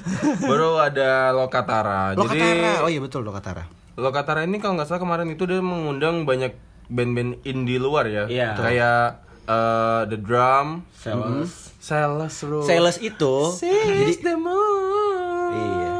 Baru 0.43 0.75
ada 0.75 1.31
Lokatara. 1.31 2.11
Lokatara. 2.11 2.83
Jadi 2.83 2.83
Oh 2.83 2.89
iya 2.91 2.99
betul 2.99 3.23
Lokatara. 3.23 3.63
Lokatara 3.95 4.43
ini 4.43 4.57
kalau 4.57 4.75
nggak 4.75 4.89
salah 4.89 4.99
kemarin 4.99 5.29
itu 5.31 5.45
dia 5.45 5.61
mengundang 5.61 6.25
banyak 6.27 6.51
band-band 6.87 7.43
indie 7.43 7.77
luar 7.77 8.07
ya. 8.07 8.23
Iya. 8.25 8.49
Kayak 8.55 9.03
eh, 9.43 10.01
The 10.07 10.17
Drum, 10.17 10.67
Sales. 10.93 11.51
Sales 11.77 12.35
bro. 12.39 12.63
Sales 12.63 12.97
itu 12.97 13.35
jadi 13.59 14.13
the 14.17 14.35
moon. 14.35 15.51
Iya. 15.51 15.93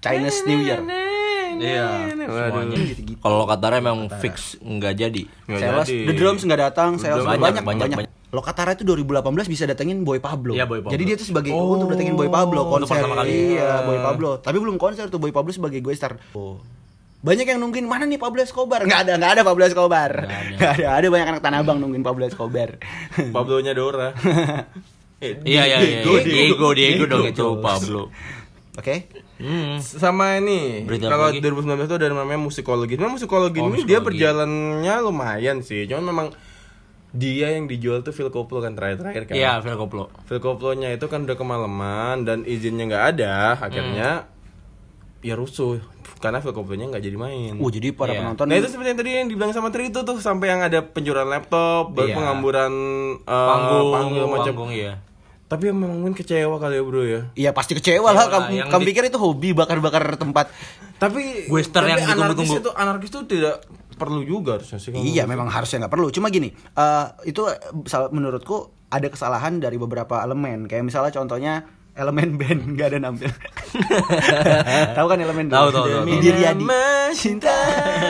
Chinese 0.00 0.44
New 0.44 0.60
Year. 0.60 0.80
Iya, 1.54 2.10
semuanya. 2.12 2.76
Kalau 3.22 3.36
Lokatara 3.40 3.78
emang 3.78 4.10
fix 4.18 4.58
nggak 4.58 4.94
jadi. 4.98 5.22
Nggak 5.46 5.60
Sales, 5.60 5.86
jadi. 5.86 6.04
The 6.04 6.14
Drums 6.14 6.42
nggak 6.44 6.60
datang, 6.60 6.90
Sales 6.98 7.24
banyak, 7.24 7.62
banyak, 7.62 7.62
banyak, 7.64 7.98
banyak. 8.04 8.12
Lokatara 8.34 8.74
itu 8.74 8.82
2018 8.82 9.22
bisa 9.46 9.62
datengin 9.64 10.02
Boy 10.02 10.18
Pablo. 10.18 10.52
Iya, 10.52 10.66
Boy 10.66 10.82
Pablo. 10.82 10.92
Jadi 10.92 11.02
dia 11.06 11.16
tuh 11.16 11.24
sebagai 11.24 11.54
Oh, 11.54 11.78
untuk 11.78 11.94
datengin 11.94 12.18
Boy 12.18 12.26
Pablo 12.26 12.66
untuk 12.66 12.84
konser. 12.84 12.98
pertama 12.98 13.22
kali. 13.22 13.54
Iya, 13.54 13.86
Boy 13.86 13.98
Pablo. 14.02 14.30
Tapi 14.42 14.56
belum 14.58 14.76
konser 14.76 15.06
tuh 15.06 15.22
Boy 15.22 15.30
Pablo 15.30 15.54
sebagai 15.54 15.78
gue 15.78 15.94
star. 15.94 16.18
Oh. 16.34 16.58
Banyak 17.24 17.46
yang 17.46 17.56
nungguin 17.58 17.88
mana 17.88 18.04
nih 18.04 18.20
Pablo 18.20 18.38
Escobar? 18.38 18.84
Nggak 18.84 19.00
ada, 19.00 19.12
nggak 19.16 19.32
ada 19.32 19.42
Pablo 19.42 19.64
Escobar. 19.64 20.10
Nggak 20.54 20.72
ada. 20.76 20.88
ada. 20.94 21.06
banyak 21.08 21.28
anak 21.30 21.40
Tanah 21.40 21.58
Abang 21.58 21.80
nungguin 21.80 22.04
Pablo 22.04 22.22
Escobar. 22.22 22.76
Pablo-nya 23.32 23.72
Dora. 23.72 24.12
Eh, 25.16 25.40
Iya, 25.40 25.62
iya, 25.64 25.78
iya. 25.80 25.98
Diego, 26.02 26.20
Diego, 26.20 26.68
Diego, 26.74 27.04
dong 27.08 27.24
Diego. 27.24 27.32
itu 27.32 27.46
Pablo. 27.58 28.02
Oke. 28.76 29.08
Hmm. 29.34 29.80
sama 29.80 30.36
ini 30.36 30.84
kalau 31.00 31.26
apa 31.26 31.32
lagi? 31.32 31.40
2019 31.40 31.86
itu 31.86 31.96
ada 31.96 32.08
namanya 32.12 32.36
musikologi. 32.36 32.94
Memang 32.94 33.16
musikologi 33.16 33.56
Oh, 33.56 33.66
ini 33.66 33.82
dia 33.82 33.98
musikologi. 33.98 34.06
perjalanannya 34.10 34.94
lumayan 35.00 35.58
sih. 35.58 35.88
Cuman 35.88 36.04
memang 36.04 36.26
dia 37.10 37.50
yang 37.50 37.64
dijual 37.64 38.02
tuh 38.02 38.10
Phil 38.10 38.28
Koplo 38.28 38.58
kan 38.58 38.74
terakhir-terakhir 38.74 39.22
kan. 39.24 39.34
Iya, 39.34 39.52
Phil 39.58 39.74
Koplo. 39.74 40.10
Phil 40.24 40.38
Koplo-nya 40.38 40.92
itu 40.92 41.06
kan 41.06 41.24
udah 41.24 41.34
kemalaman 41.34 42.22
dan 42.22 42.42
izinnya 42.44 42.84
nggak 42.84 43.04
ada, 43.16 43.34
akhirnya 43.56 44.28
ya 45.18 45.34
rusuh 45.34 45.78
karena 46.16 46.38
Phil 46.38 46.50
Koplo-nya 46.50 46.86
nggak 46.86 47.02
jadi 47.02 47.16
main. 47.16 47.52
Uh, 47.54 47.68
jadi 47.68 47.90
para 47.90 48.10
Iya. 48.10 48.20
penonton 48.22 48.44
Nah 48.44 48.56
itu 48.56 48.68
seperti 48.68 48.88
yang 48.88 48.98
tadi 48.98 49.10
yang 49.12 49.28
dibilang 49.28 49.50
sama 49.50 49.68
Tri 49.68 49.88
itu 49.88 50.00
tuh 50.00 50.16
sampai 50.16 50.46
yang 50.48 50.60
ada 50.60 50.82
pencurian 50.82 51.26
laptop, 51.26 51.90
baru 51.90 52.06
Iya. 52.06 52.16
pengamburan 52.16 52.72
eh, 53.18 53.48
Panggung, 53.48 53.88
panggung 53.90 54.28
macam. 54.28 54.52
panggung 54.52 54.72
iya. 54.72 54.92
Tapi 55.44 55.62
yang 55.66 55.76
memang 55.76 55.98
mungkin 55.98 56.16
kecewa 56.16 56.56
kali 56.56 56.74
ya 56.74 56.82
bro 56.82 57.02
ya. 57.02 57.20
Iya 57.34 57.50
pasti 57.50 57.72
kecewa 57.72 58.08
lah. 58.08 58.24
Kecewa 58.24 58.32
lah, 58.32 58.48
Kamu, 58.48 58.70
kamu 58.70 58.80
di- 58.80 58.88
pikir 58.88 59.02
itu 59.06 59.18
hobi 59.18 59.48
bakar-bakar 59.52 60.02
tempat? 60.14 60.48
Tapi 60.94 61.46
Western 61.46 61.84
tapi 61.84 61.90
yang 61.90 62.00
ditunggu-tunggu. 62.02 62.32
anarkis 62.32 62.60
itu 62.60 62.70
anarkis 62.72 63.10
itu 63.10 63.20
tidak 63.28 63.54
perlu 63.94 64.20
juga 64.22 64.56
harusnya 64.56 64.78
sih. 64.78 64.90
Iya, 64.90 65.24
memang 65.24 65.46
harusnya 65.46 65.84
nggak 65.84 65.92
perlu. 65.92 66.08
Cuma 66.08 66.26
gini, 66.28 66.48
eh, 66.50 67.06
itu 67.24 67.44
eh, 67.44 67.60
menurutku 68.08 68.56
ada 68.88 69.06
kesalahan 69.06 69.58
dari 69.58 69.76
beberapa 69.76 70.18
elemen. 70.18 70.64
Kayak 70.64 70.84
misalnya 70.84 71.12
contohnya 71.12 71.54
elemen 71.94 72.34
band 72.34 72.60
nggak 72.70 72.86
ada 72.88 72.98
nampil. 73.00 73.30
tahu 74.96 75.06
kan 75.06 75.18
elemen 75.18 75.46
band? 75.46 75.54
Tahu, 75.54 75.68
tahu. 75.70 75.86
Diryadi. 76.18 76.64
Cinta. 77.12 77.54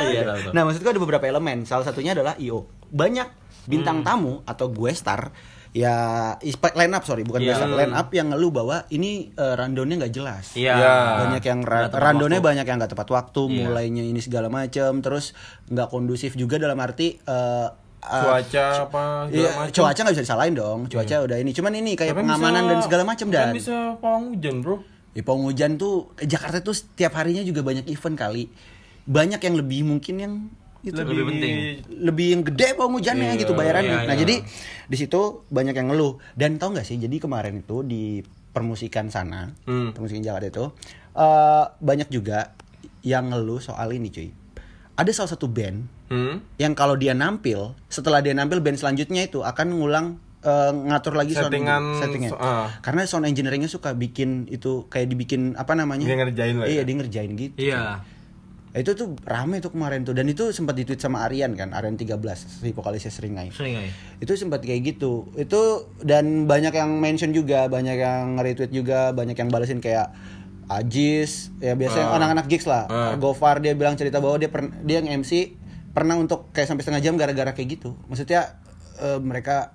Iya, 0.06 0.22
tahu, 0.24 0.38
tahu. 0.40 0.52
Nah, 0.52 0.62
maksudku 0.64 0.88
ada 0.88 0.98
beberapa 0.98 1.24
elemen. 1.24 1.64
Salah 1.64 1.84
satunya 1.84 2.12
adalah 2.12 2.36
IO. 2.36 2.64
Banyak 2.86 3.28
bintang 3.64 4.00
Hmm. 4.00 4.06
tamu 4.06 4.34
atau 4.44 4.68
gue 4.68 4.92
star 4.92 5.32
ya 5.74 6.36
line 6.70 6.94
up 6.94 7.02
sorry 7.02 7.24
bukan 7.24 7.42
star 7.42 7.66
line 7.66 7.90
up 7.90 8.06
yang 8.08 8.30
ngeluh 8.30 8.52
bahwa 8.52 8.86
ini 8.88 9.32
eh, 9.32 9.54
rundownnya 9.56 9.98
nggak 9.98 10.14
jelas 10.14 10.54
Iya. 10.54 10.70
Iya. 10.70 10.94
banyak 11.18 11.42
yang 11.42 11.60
ra- 11.64 11.90
randonnya 11.90 12.38
waktu. 12.38 12.48
banyak 12.52 12.66
yang 12.68 12.76
nggak 12.78 12.92
tepat 12.92 13.08
waktu 13.10 13.42
Iya. 13.42 13.56
mulainya 13.64 14.04
ini 14.04 14.20
segala 14.20 14.46
macam 14.46 15.00
terus 15.00 15.34
nggak 15.66 15.88
kondusif 15.88 16.36
juga 16.36 16.60
dalam 16.60 16.78
arti 16.78 17.18
eh, 17.18 17.68
eh, 18.04 18.22
Cuaca 18.22 18.64
apa 18.84 19.02
segala 19.24 19.32
Iya, 19.32 19.50
cuaca 19.70 20.00
nggak 20.00 20.14
bisa 20.14 20.24
disalahin 20.24 20.54
dong. 20.54 20.78
Cuaca 20.86 21.16
udah 21.22 21.36
ini. 21.36 21.50
Cuman 21.50 21.72
ini 21.72 21.92
kayak 21.92 22.12
Kan 22.12 22.20
pengamanan 22.20 22.60
bisa- 22.60 22.70
dan 22.70 22.78
segala 22.80 23.02
macam 23.02 23.26
dan. 23.28 23.46
Kan 23.46 23.56
bisa 23.56 23.76
pawang 23.98 24.24
hujan 24.30 24.54
bro. 24.60 24.76
Ya, 25.10 25.22
pawang 25.22 25.44
hujan 25.46 25.70
tuh 25.74 26.12
eh, 26.16 26.26
Jakarta 26.26 26.58
tuh 26.58 26.72
setiap 26.72 27.14
harinya 27.14 27.40
juga 27.40 27.60
banyak 27.60 27.86
event 27.86 28.14
kali. 28.14 28.50
Banyak 29.04 29.38
yang 29.38 29.54
lebih 29.54 29.80
mungkin 29.82 30.14
yang 30.16 30.34
itu 30.80 30.92
Lebih 30.94 31.24
penting. 31.26 31.54
lebih 31.98 32.26
yang 32.30 32.42
gede 32.44 32.68
pawang 32.74 32.92
hujannya 32.94 33.30
Iya, 33.30 33.40
gitu 33.40 33.52
bayarannya. 33.52 33.98
iya, 33.98 34.04
nah 34.04 34.12
iya. 34.12 34.20
jadi 34.20 34.36
di 34.84 34.96
situ 34.98 35.20
banyak 35.48 35.72
yang 35.72 35.88
ngeluh 35.88 36.20
dan 36.34 36.56
tau 36.56 36.68
nggak 36.68 36.84
sih 36.84 37.00
jadi 37.00 37.16
kemarin 37.18 37.56
itu 37.58 37.80
di 37.80 38.20
permusikan 38.52 39.08
sana, 39.08 39.48
Hmm. 39.64 39.90
permusikan 39.90 40.20
Jakarta 40.22 40.46
itu 40.46 40.64
eh, 41.14 41.64
banyak 41.74 42.08
juga 42.08 42.52
yang 43.00 43.26
ngeluh 43.26 43.58
soal 43.58 43.90
ini 43.90 44.08
cuy. 44.08 44.28
Ada 44.94 45.10
salah 45.12 45.30
satu 45.30 45.46
band 45.46 45.90
Hmm? 46.04 46.38
yang 46.56 46.72
kalau 46.72 46.94
dia 46.94 47.10
nampil, 47.12 47.72
setelah 47.88 48.20
dia 48.20 48.30
nampil 48.30 48.60
band 48.60 48.76
selanjutnya 48.76 49.24
itu 49.24 49.40
akan 49.40 49.66
ngulang 49.72 50.06
eh, 50.40 50.70
ngatur 50.70 51.16
lagi 51.16 51.32
sound 51.32 51.48
Settingan, 51.48 51.82
settingnya. 51.96 52.30
so- 52.30 52.36
ah. 52.36 52.68
Karena 52.78 53.02
sound 53.02 53.24
engineeringnya 53.24 53.66
suka 53.66 53.90
bikin 53.92 54.44
itu 54.46 54.84
kayak 54.86 55.08
dibikin 55.08 55.54
apa 55.54 55.72
namanya? 55.72 56.04
Dia 56.04 56.14
ngerjain 56.14 56.54
lah 56.54 56.66
Iya, 56.66 56.76
ya? 56.76 56.84
dia 56.84 56.94
ngerjain 56.94 57.30
gitu. 57.32 57.56
Iya. 57.56 58.04
Itu 58.72 58.92
tuh 58.92 59.14
rame 59.24 59.58
tuh 59.58 59.70
kemarin 59.70 60.02
tuh 60.02 60.12
dan 60.12 60.26
itu 60.26 60.50
sempat 60.50 60.74
di-tweet 60.74 60.98
sama 60.98 61.22
Aryan 61.22 61.54
kan, 61.54 61.70
Aryan 61.70 61.94
13, 61.94 62.20
si 62.60 62.70
vokalisnya 62.70 63.08
Seringai. 63.08 63.48
Sering 63.48 63.78
aja. 63.78 63.90
Itu 64.18 64.34
sempat 64.34 64.60
kayak 64.60 64.84
gitu. 64.90 65.30
Itu 65.32 65.60
dan 65.98 66.44
banyak 66.44 66.74
yang 66.74 66.92
mention 66.92 67.30
juga, 67.30 67.64
banyak 67.66 67.96
yang 67.96 68.36
nge-retweet 68.36 68.68
juga, 68.68 69.00
banyak 69.10 69.34
yang 69.36 69.48
balesin 69.48 69.78
kayak 69.78 70.10
Ajis, 70.66 71.52
ya 71.58 71.72
biasanya 71.72 72.06
Ah. 72.06 72.16
anak-anak 72.16 72.46
gigs 72.46 72.64
lah. 72.64 72.84
Ah. 72.86 73.12
Gofar 73.14 73.58
dia 73.58 73.72
bilang 73.72 73.94
cerita 73.94 74.18
bahwa 74.18 74.36
dia 74.36 74.48
pern- 74.48 74.74
dia 74.80 74.98
yang 74.98 75.18
MC 75.18 75.54
pernah 75.90 76.14
untuk 76.14 76.50
kayak 76.50 76.66
sampai 76.66 76.82
setengah 76.82 77.02
jam 77.02 77.14
gara-gara 77.14 77.50
kayak 77.50 77.68
gitu. 77.72 77.94
Maksudnya 78.04 78.58
eh, 78.96 79.18
mereka 79.18 79.74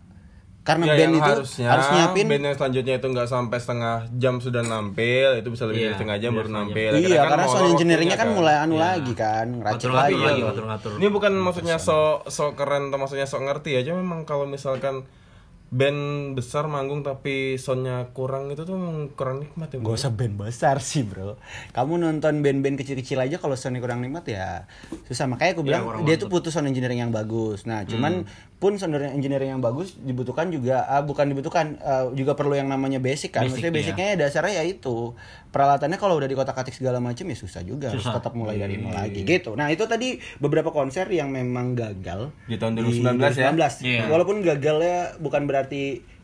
karena 0.62 0.86
Ya, 0.86 0.96
band 0.98 1.14
itu 1.14 1.24
harusnya 1.26 1.68
harus 1.68 1.88
nyiapin 1.90 2.26
band 2.26 2.44
yang 2.44 2.54
selanjutnya 2.54 2.94
itu 2.96 3.08
nggak 3.10 3.28
sampai 3.28 3.58
setengah 3.58 3.96
jam 4.14 4.38
sudah 4.38 4.62
nampil 4.62 5.30
itu 5.34 5.48
bisa 5.48 5.64
lebih 5.66 5.76
Iya, 5.76 5.86
dari 5.86 5.96
setengah 5.96 6.18
jam 6.20 6.30
iya, 6.30 6.38
baru 6.38 6.50
nampil 6.52 6.92
Iya, 7.00 7.22
karena 7.26 7.36
molor 7.42 7.56
sound 7.58 7.72
engineeringnya 7.74 8.14
waktunya 8.14 8.32
kan 8.32 8.38
mulai 8.38 8.56
anu 8.60 8.76
Iya. 8.76 8.84
lagi 8.86 9.14
kan, 9.14 9.48
ngeracik 9.56 9.76
Ngatur 9.82 9.92
lagi. 9.92 10.14
ngatur 10.14 10.28
lagi, 10.28 10.42
ngatur 10.44 10.66
ngatur. 10.68 10.92
ini 10.96 11.08
bukan 11.10 11.32
maksudnya 11.38 11.78
so 11.80 11.98
so 12.28 12.54
keren 12.54 12.84
atau 12.88 12.98
maksudnya 12.98 13.26
sok 13.26 13.42
ngerti 13.42 13.70
ya 13.72 13.82
cuma 13.82 13.98
memang 14.00 14.22
kalau 14.24 14.46
misalkan 14.46 15.08
band 15.70 16.34
besar 16.34 16.66
manggung 16.66 17.06
tapi 17.06 17.54
soundnya 17.62 18.10
kurang 18.18 18.50
itu 18.50 18.66
tuh 18.66 18.74
kurang 19.14 19.46
nikmat 19.46 19.70
ya 19.70 19.78
bro. 19.78 19.94
Gak 19.94 20.02
usah 20.02 20.12
band 20.18 20.34
besar 20.34 20.82
sih 20.82 21.06
bro 21.06 21.38
Kamu 21.78 22.02
nonton 22.02 22.42
band-band 22.42 22.82
kecil-kecil 22.82 23.22
aja 23.22 23.38
kalau 23.38 23.54
soundnya 23.54 23.78
kurang 23.78 24.02
nikmat 24.02 24.26
ya 24.26 24.66
Susah 25.06 25.30
Makanya 25.30 25.54
aku 25.54 25.62
bilang 25.62 25.86
kurang 25.86 26.10
dia 26.10 26.18
tuh 26.18 26.26
butuh 26.26 26.50
sound 26.50 26.66
engineering 26.74 27.06
yang 27.06 27.14
bagus 27.14 27.70
Nah 27.70 27.86
cuman 27.86 28.26
pun 28.58 28.82
sound 28.82 28.98
engineering 28.98 29.54
yang 29.54 29.62
bagus 29.62 29.94
dibutuhkan 30.02 30.50
juga 30.50 30.90
ah, 30.90 31.06
Bukan 31.06 31.30
dibutuhkan 31.30 31.78
ah, 31.86 32.10
juga 32.18 32.34
perlu 32.34 32.58
yang 32.58 32.66
namanya 32.66 32.98
basic 32.98 33.38
kan 33.38 33.46
Basic, 33.46 33.62
Maksudnya 33.62 33.70
iya. 33.70 33.78
basicnya 33.78 34.06
ya 34.10 34.16
dasarnya 34.26 34.54
ya 34.58 34.64
itu 34.66 35.14
Peralatannya 35.54 35.98
kalau 36.02 36.18
udah 36.18 36.30
dikotak-atik 36.30 36.74
segala 36.74 36.98
macam 36.98 37.30
ya 37.30 37.38
susah 37.38 37.62
juga 37.62 37.94
Harus 37.94 38.10
Susah. 38.10 38.18
tetap 38.18 38.34
mulai 38.34 38.58
dari 38.58 38.82
nol 38.82 38.90
lagi 38.90 39.22
gitu 39.22 39.54
Nah 39.54 39.70
itu 39.70 39.86
tadi 39.86 40.18
beberapa 40.42 40.74
konser 40.74 41.06
yang 41.14 41.30
memang 41.30 41.78
gagal 41.78 42.34
Di 42.50 42.58
tahun 42.58 42.82
2019 42.82 43.38
ya? 43.38 43.54
2019. 43.54 43.86
Iya. 43.86 44.04
Walaupun 44.10 44.42
gagalnya 44.42 44.98
bukan 45.22 45.46
berarti 45.46 45.59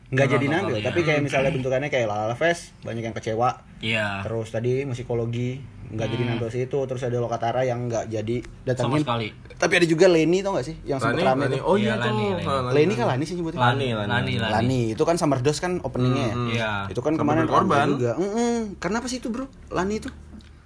nggak 0.05 0.27
jadi 0.37 0.45
nampil 0.47 0.77
Tapi 0.79 0.99
kayak 1.01 1.21
misalnya 1.25 1.51
bentukannya 1.51 1.89
kayak 1.89 2.07
Lala 2.07 2.37
Fest 2.37 2.77
Banyak 2.85 3.03
yang 3.09 3.15
kecewa 3.17 3.65
Iya. 3.83 4.23
Terus 4.23 4.47
tadi 4.49 4.87
musikologi 4.87 5.59
nggak 5.85 6.07
jadi 6.09 6.23
nampil 6.25 6.49
situ, 6.49 6.79
terus 6.89 7.01
ada 7.05 7.21
Lokatara 7.21 7.61
yang 7.61 7.85
nggak 7.85 8.09
jadi 8.09 8.41
datangin. 8.65 9.05
Sama 9.05 9.05
sekali. 9.05 9.27
Tapi 9.55 9.73
ada 9.77 9.85
juga 9.85 10.05
Leni 10.09 10.41
tau 10.41 10.57
gak 10.57 10.65
sih 10.65 10.75
yang 10.83 10.97
sempat 10.97 11.21
rame 11.21 11.45
Lani. 11.45 11.55
tuh. 11.55 11.63
Oh 11.63 11.77
Iya, 11.77 11.95
iya. 11.95 12.09
Leni. 12.09 12.25
Ah, 12.43 12.61
Leni 12.73 12.93
kan 12.97 13.05
Lani 13.07 13.23
sih 13.23 13.35
nyebutnya. 13.37 13.61
Lani, 13.61 13.87
Lani. 13.93 14.09
Lani, 14.09 14.33
Lani. 14.41 14.51
Lani. 14.51 14.81
itu 14.97 15.03
kan 15.05 15.15
Summer 15.15 15.39
Dose 15.45 15.61
kan 15.61 15.77
openingnya 15.85 16.25
ya. 16.25 16.35
Iya. 16.35 16.71
Itu 16.91 16.99
kan 17.05 17.13
Sampai 17.15 17.45
kemarin 17.45 17.45
rame 17.47 17.77
juga. 17.95 18.11
Mm-mm. 18.17 18.57
Kenapa 18.81 19.05
sih 19.05 19.21
itu 19.21 19.29
bro? 19.29 19.45
Lani 19.69 20.01
itu? 20.01 20.09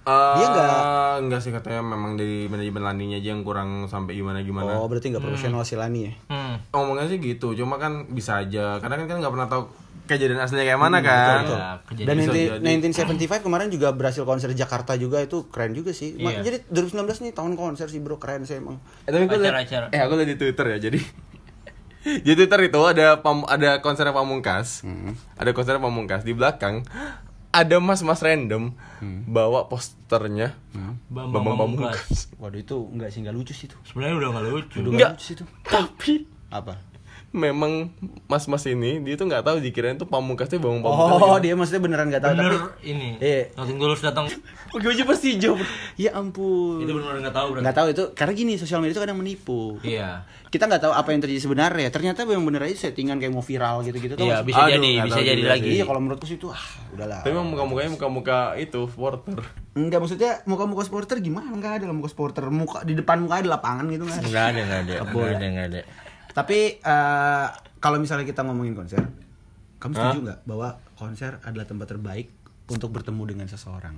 Eh, 0.00 0.34
Dia 0.34 0.46
nggak- 0.46 0.84
nggak 1.22 1.40
sih 1.40 1.50
katanya 1.50 1.84
memang 1.84 2.16
dari 2.16 2.46
manajemen 2.46 2.80
Laninya 2.82 3.16
aja 3.16 3.30
yang 3.30 3.42
kurang 3.42 3.84
sampai 3.84 4.14
gimana 4.14 4.40
gimana. 4.40 4.72
Oh 4.74 4.84
berarti 4.84 5.08
nggak 5.08 5.20
profesional 5.20 5.60
si 5.60 5.74
Lani 5.74 6.00
ya? 6.02 6.12
Hmm. 6.26 6.56
Ngomongnya 6.70 7.04
sih 7.06 7.18
gitu, 7.18 7.52
cuma 7.54 7.76
kan 7.76 8.08
bisa 8.08 8.38
aja. 8.38 8.78
Karena 8.78 8.96
kan 8.96 9.06
kan 9.06 9.16
nggak 9.18 9.28
pernah 9.30 9.46
tahu 9.46 9.68
kejadian 10.06 10.40
aslinya 10.40 10.64
kayak 10.64 10.80
mana 10.80 10.98
kan. 11.00 11.44
betul. 11.44 11.54
Ya, 11.54 11.70
kejadian. 11.84 12.08
Dan 12.08 12.14
bisa 12.16 12.30
jadi. 12.32 12.66
1975 12.96 13.38
kemarin 13.40 13.68
juga 13.68 13.88
berhasil 13.90 14.24
konser 14.24 14.48
di 14.48 14.58
Jakarta 14.58 14.92
juga 14.94 15.20
itu 15.20 15.46
keren 15.46 15.70
juga 15.70 15.92
sih. 15.92 16.16
Iya. 16.16 16.40
Jadi 16.40 16.64
2019 16.66 17.20
nih 17.20 17.32
tahun 17.32 17.52
konser 17.54 17.86
sih 17.86 18.00
bro 18.00 18.16
keren 18.16 18.42
sih 18.42 18.56
emang. 18.56 18.80
Eh, 19.04 19.10
tapi 19.10 19.24
gue 19.24 19.36
liat- 19.36 19.52
Acara-acara. 19.52 19.86
eh 19.90 20.00
aku 20.00 20.12
liat 20.14 20.26
di 20.26 20.36
Twitter 20.36 20.66
ya, 20.66 20.78
jadi 20.80 20.98
di 22.26 22.32
Twitter 22.34 22.60
itu 22.64 22.80
ada 22.80 23.20
pam, 23.20 23.44
ada 23.44 23.78
konser 23.78 24.08
Pamungkas. 24.08 24.80
Ada 25.36 25.52
konser 25.52 25.76
Pamungkas 25.76 26.24
di 26.24 26.32
belakang 26.32 26.80
ada 27.50 27.76
mas-mas 27.78 28.20
random 28.20 28.70
bawa 29.26 29.66
posternya 29.66 30.54
Bambang 31.10 31.42
Bambang 31.42 31.56
Pamungkas. 31.58 32.30
Waduh 32.38 32.58
itu 32.58 32.76
nggak 32.90 33.10
sih 33.10 33.18
nggak 33.20 33.34
lucu 33.34 33.52
sih 33.52 33.66
itu. 33.66 33.76
Sebenarnya 33.82 34.14
udah 34.16 34.28
nggak 34.30 34.44
lucu. 34.46 34.76
Udah 34.80 34.90
Nggak. 34.92 35.10
lucu 35.14 35.24
sih 35.24 35.34
itu. 35.34 35.44
Tapi 35.62 36.12
Apa? 36.50 36.74
Memang 37.30 37.94
mas-mas 38.26 38.66
ini 38.66 38.98
dia 39.06 39.14
tuh 39.14 39.30
nggak 39.30 39.46
tahu 39.46 39.62
dikirain 39.62 39.94
tuh 39.94 40.10
Pamungkas 40.10 40.50
tuh 40.50 40.58
Bambang 40.58 40.82
Pamungkas. 40.82 41.22
Oh, 41.22 41.38
gitu. 41.38 41.46
dia 41.46 41.54
maksudnya 41.54 41.82
beneran 41.86 42.06
gak 42.10 42.26
tahu 42.26 42.34
Bener 42.34 42.50
tapi 42.50 42.90
ini. 42.90 43.10
Iya. 43.22 43.54
Nothing 43.54 43.78
tulus 43.78 44.02
datang. 44.02 44.26
Pakai 44.74 44.86
baju 44.90 45.02
Persijo. 45.06 45.50
bro. 45.54 45.66
ya 45.94 46.10
ampun. 46.18 46.82
Itu 46.82 46.92
benar 46.98 47.22
nggak 47.22 47.34
tahu 47.34 47.46
berarti. 47.54 47.62
Nggak 47.62 47.76
tahu 47.78 47.86
itu 47.94 48.04
karena 48.18 48.32
gini 48.34 48.52
sosial 48.58 48.82
media 48.82 48.98
itu 48.98 49.02
kadang 49.06 49.18
menipu. 49.22 49.78
Iya. 49.86 50.26
Kita 50.50 50.66
nggak 50.66 50.82
tahu 50.82 50.92
apa 50.94 51.08
yang 51.14 51.20
terjadi 51.22 51.40
sebenarnya. 51.46 51.88
Ternyata 51.94 52.26
yang 52.26 52.42
bener 52.42 52.66
aja 52.66 52.90
settingan 52.90 53.22
kayak 53.22 53.30
mau 53.30 53.46
viral 53.46 53.86
gitu-gitu 53.86 54.18
tuh. 54.18 54.26
Iya, 54.26 54.42
nggak 54.42 54.46
bisa 54.50 54.60
Aduh, 54.66 54.72
jadi, 54.74 54.90
nggak 54.90 55.06
bisa 55.06 55.22
jadi 55.22 55.42
lagi. 55.46 55.70
Iya, 55.78 55.84
kalau 55.86 56.00
menurutku 56.02 56.26
sih 56.26 56.34
itu 56.34 56.50
ah 56.50 56.64
udahlah. 56.90 57.22
Tapi 57.22 57.30
emang 57.30 57.46
muka-mukanya 57.46 57.90
muka-muka 57.94 58.58
itu 58.58 58.90
supporter. 58.90 59.38
Enggak 59.78 60.02
maksudnya 60.02 60.42
muka-muka 60.50 60.82
supporter 60.82 61.22
gimana? 61.22 61.46
Enggak 61.54 61.78
ada 61.78 61.94
muka 61.94 62.10
supporter. 62.10 62.42
Muka 62.50 62.82
di 62.82 62.98
depan 62.98 63.22
muka 63.22 63.38
ada 63.38 63.54
lapangan 63.54 63.86
gitu 63.86 64.02
kan. 64.02 64.18
Nggak 64.18 64.44
ada, 64.50 64.60
nggak 64.66 64.80
ada, 64.82 64.94
nggak 65.06 65.30
ada, 65.30 65.46
nggak 65.46 65.68
ada. 65.70 65.82
Tapi 66.30 66.58
eh, 66.76 67.46
kalau 67.76 67.96
misalnya 67.96 68.24
kita 68.24 68.40
ngomongin 68.40 68.72
konser, 68.72 69.02
kamu 69.76 69.92
setuju 69.92 70.18
nggak 70.22 70.40
bahwa 70.44 70.68
konser 70.94 71.40
adalah 71.40 71.64
tempat 71.64 71.88
terbaik 71.88 72.28
untuk 72.66 72.90
bertemu 72.90 73.22
dengan 73.26 73.46
seseorang? 73.46 73.96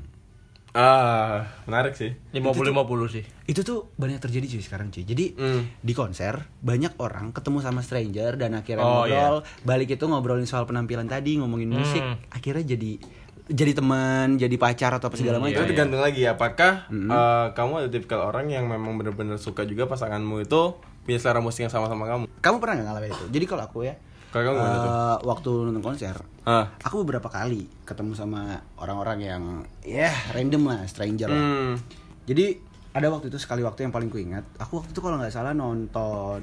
Ah, 0.73 1.45
menarik 1.68 1.92
sih. 1.92 2.16
50-50 2.33 2.73
sih. 3.11 3.25
itu 3.45 3.61
tuh 3.61 3.92
banyak 3.92 4.16
terjadi 4.18 4.47
cuy 4.49 4.62
sekarang 4.62 4.88
cuy. 4.88 5.05
Jadi 5.05 5.37
Hmm. 5.37 5.68
di 5.77 5.92
konser 5.92 6.49
banyak 6.59 6.97
orang 6.97 7.29
ketemu 7.31 7.61
sama 7.61 7.85
stranger 7.85 8.40
dan 8.40 8.57
akhirnya 8.57 8.81
Oh, 8.81 9.05
ngobrol. 9.05 9.37
Balik 9.62 9.92
itu 9.92 10.05
ngobrolin 10.09 10.49
soal 10.49 10.64
penampilan 10.64 11.05
tadi 11.05 11.37
ngomongin 11.37 11.68
musik. 11.68 12.01
Akhirnya 12.31 12.64
jadi 12.66 12.97
jadi 13.45 13.73
teman 13.75 14.40
jadi 14.40 14.57
pacar 14.57 14.97
atau 14.97 15.11
apa 15.11 15.16
segala 15.18 15.37
itu 15.42 15.53
macam. 15.53 15.68
tergantung 15.68 16.01
lagi 16.01 16.25
apakah 16.25 16.88
eh, 16.88 17.47
kamu 17.53 17.73
ada 17.77 17.88
tipikal 17.90 18.25
orang 18.25 18.49
yang 18.49 18.64
memang 18.64 18.97
benar-benar 18.97 19.37
suka 19.37 19.66
juga 19.66 19.85
pasanganmu 19.85 20.40
itu 20.40 20.73
punya 21.02 21.18
selera 21.18 21.38
musik 21.38 21.60
yang 21.60 21.70
sama 21.70 21.86
sama 21.86 22.04
kamu. 22.04 22.24
kamu 22.38 22.56
pernah 22.56 22.74
nggak 22.74 22.86
ngalamin 22.86 23.10
itu 23.10 23.26
jadi 23.28 23.44
kalau 23.44 23.64
aku 23.64 23.78
ya 23.82 23.94
Kalau 24.28 24.42
kamu 24.44 24.56
gimana 24.56 24.76
tuh? 24.76 24.88
eh, 24.88 25.16
waktu 25.24 25.50
nonton 25.62 25.82
konser 25.82 26.16
Ah. 26.42 26.66
aku 26.78 27.02
beberapa 27.02 27.28
kali 27.28 27.66
ketemu 27.82 28.12
sama 28.12 28.40
orang-orang 28.74 29.18
yang 29.20 29.42
ya 29.80 30.10
random 30.30 30.62
lah 30.66 30.80
stranger 30.84 31.26
lah 31.26 31.38
Hmm. 31.38 31.74
Jadi 32.22 32.54
ada 32.92 33.08
waktu 33.08 33.26
itu 33.26 33.36
sekali 33.36 33.60
waktu 33.60 33.82
yang 33.82 33.90
paling 33.90 34.06
ku 34.06 34.16
ingat, 34.16 34.44
aku 34.56 34.78
waktu 34.78 34.90
itu 34.90 35.00
kalau 35.00 35.16
nggak 35.16 35.30
salah 35.30 35.50
nonton 35.52 36.42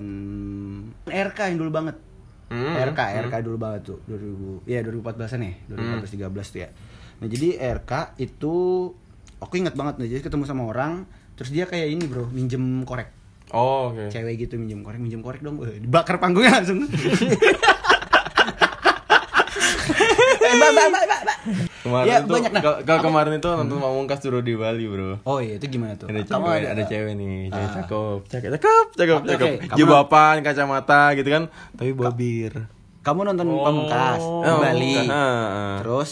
RK 1.05 1.39
yang 1.45 1.57
dulu 1.57 1.71
banget. 1.71 1.95
Hmm, 2.49 2.73
RK, 2.73 2.99
RK 3.21 3.45
dulu 3.45 3.55
banget 3.55 3.85
tuh, 3.85 4.01
2000, 4.03 4.65
ya 4.65 4.81
2014-an 4.81 5.39
ya, 5.39 5.53
2014 5.69 6.17
13 6.17 6.49
tuh 6.49 6.59
ya. 6.59 6.69
Nah, 7.21 7.27
jadi 7.29 7.47
RK 7.77 7.91
itu 8.17 8.53
aku 9.37 9.53
ingat 9.55 9.77
banget 9.77 10.01
nih, 10.01 10.09
jadi 10.09 10.21
ketemu 10.25 10.43
sama 10.43 10.65
orang, 10.65 11.05
terus 11.37 11.53
dia 11.53 11.63
kayak 11.63 11.85
ini, 11.87 12.03
Bro, 12.03 12.27
minjem 12.27 12.81
korek. 12.81 13.13
Oh, 13.51 13.89
oke. 13.89 14.07
Cewek 14.07 14.35
gitu 14.39 14.55
minjem 14.55 14.79
korek, 14.79 14.97
minjem 14.97 15.19
korek 15.19 15.39
dong. 15.39 15.57
Eh, 15.61 15.79
dibakar 15.79 16.17
panggungnya 16.17 16.53
langsung. 16.55 16.85
Eh, 20.39 20.53
mbak, 20.55 20.69
mbak, 20.71 20.87
mbak, 20.87 21.21
mbak. 21.21 21.37
Kemarin 21.79 22.05
Ya, 22.05 22.15
itu 22.19 22.31
banyak, 22.31 22.51
nah. 22.51 22.61
kalau 22.61 22.77
kalau 22.83 23.01
kemarin 23.03 23.31
itu 23.35 23.49
nonton 23.51 23.77
Pamungkas 23.79 24.19
dulu 24.19 24.39
di 24.39 24.53
Bali, 24.53 24.85
Bro. 24.85 25.21
Oh 25.23 25.39
iya, 25.39 25.55
itu 25.55 25.65
gimana 25.67 25.93
tuh? 25.95 26.07
Ada 26.07 26.21
cewek, 26.23 26.61
ada, 26.67 26.83
cewek 26.83 27.13
nih, 27.15 27.27
cewek 27.47 27.65
Ah. 27.65 27.73
cakep, 27.75 28.19
cakep, 28.25 28.49
cakep, 28.51 28.85
cakep, 28.93 29.15
Oke, 29.15 29.27
cakep. 29.27 29.45
oke. 29.47 29.53
Kamu- 29.63 29.77
Jilbaban, 29.77 30.35
kacamata 30.41 31.01
gitu 31.13 31.29
kan, 31.29 31.43
tapi 31.71 31.89
bawa 31.91 32.11
bir. 32.11 32.53
Kamu 32.99 33.19
nonton 33.23 33.45
Pamungkas 33.47 34.21
di 34.21 34.47
Oh, 34.47 34.59
Bali. 34.59 34.95
Ah. 35.07 35.77
Terus 35.79 36.09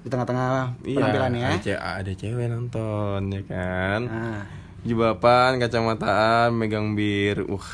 di 0.00 0.08
tengah-tengah 0.08 0.50
Iya, 0.82 0.96
penampilannya. 0.98 1.46
ada, 1.48 1.58
ce- 1.58 1.80
ada 1.80 2.12
cewek 2.12 2.46
nonton 2.46 3.20
ya 3.28 3.42
kan. 3.44 4.00
Nah, 4.04 4.40
Jilbaban, 4.86 5.58
kacamataan, 5.58 6.54
megang 6.54 6.94
bir. 6.94 7.42
Uh, 7.42 7.66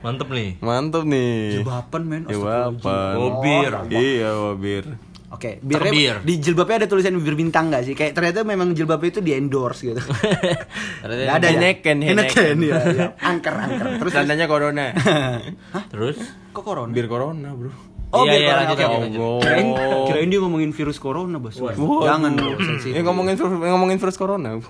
Mantep 0.00 0.30
nih. 0.30 0.54
mantep 0.62 1.02
nih. 1.02 1.58
jilbaban 1.58 2.02
men. 2.04 2.22
Jilbaban. 2.24 2.70
astagfirullahaladzim. 2.78 3.18
Oh, 3.18 3.42
bir. 3.42 3.72
Iya, 3.90 4.30
bir. 4.54 4.84
Oke, 5.26 5.58
birnya 5.58 5.90
Terbir. 5.90 6.16
di 6.22 6.34
jilbabnya 6.38 6.76
ada 6.78 6.88
tulisan 6.88 7.10
bibir 7.12 7.34
bintang 7.34 7.66
gak 7.66 7.82
sih? 7.82 7.98
Kayak 7.98 8.14
ternyata 8.14 8.46
memang 8.46 8.70
jilbabnya 8.72 9.10
itu 9.10 9.20
di 9.20 9.34
endorse 9.34 9.82
gitu. 9.84 9.98
Gak 11.02 11.10
ada 11.34 11.50
ya? 11.50 11.50
Heineken, 11.50 11.96
Heineken, 11.98 12.56
ya, 12.62 12.78
ya. 12.86 13.06
Angker, 13.18 13.50
angker. 13.52 13.86
Terus 13.98 14.12
Tandanya 14.14 14.46
corona. 14.46 14.94
Terus? 15.92 16.16
kok 16.54 16.62
corona? 16.62 16.94
bir 16.94 17.10
corona, 17.10 17.50
Bro. 17.52 17.74
Oh, 18.14 18.22
Iya, 18.22 18.32
iya, 18.32 18.46
corona. 18.46 18.54
lanjut, 18.56 18.70
Oke, 18.70 18.84
lanjut, 18.86 18.94
oke. 18.94 19.02
lanjut. 19.02 19.40
Kirain, 19.42 19.66
Oh. 19.66 20.04
kirain 20.06 20.28
dia 20.30 20.40
ngomongin 20.40 20.70
virus 20.70 20.98
corona, 21.02 21.36
Bos. 21.36 21.54
Jangan, 21.58 22.30
Bro. 22.32 22.50
Ini 22.86 23.00
ngomongin 23.02 23.34
virus, 23.34 23.50
ngomongin 23.66 23.98
virus 23.98 24.16
corona. 24.16 24.50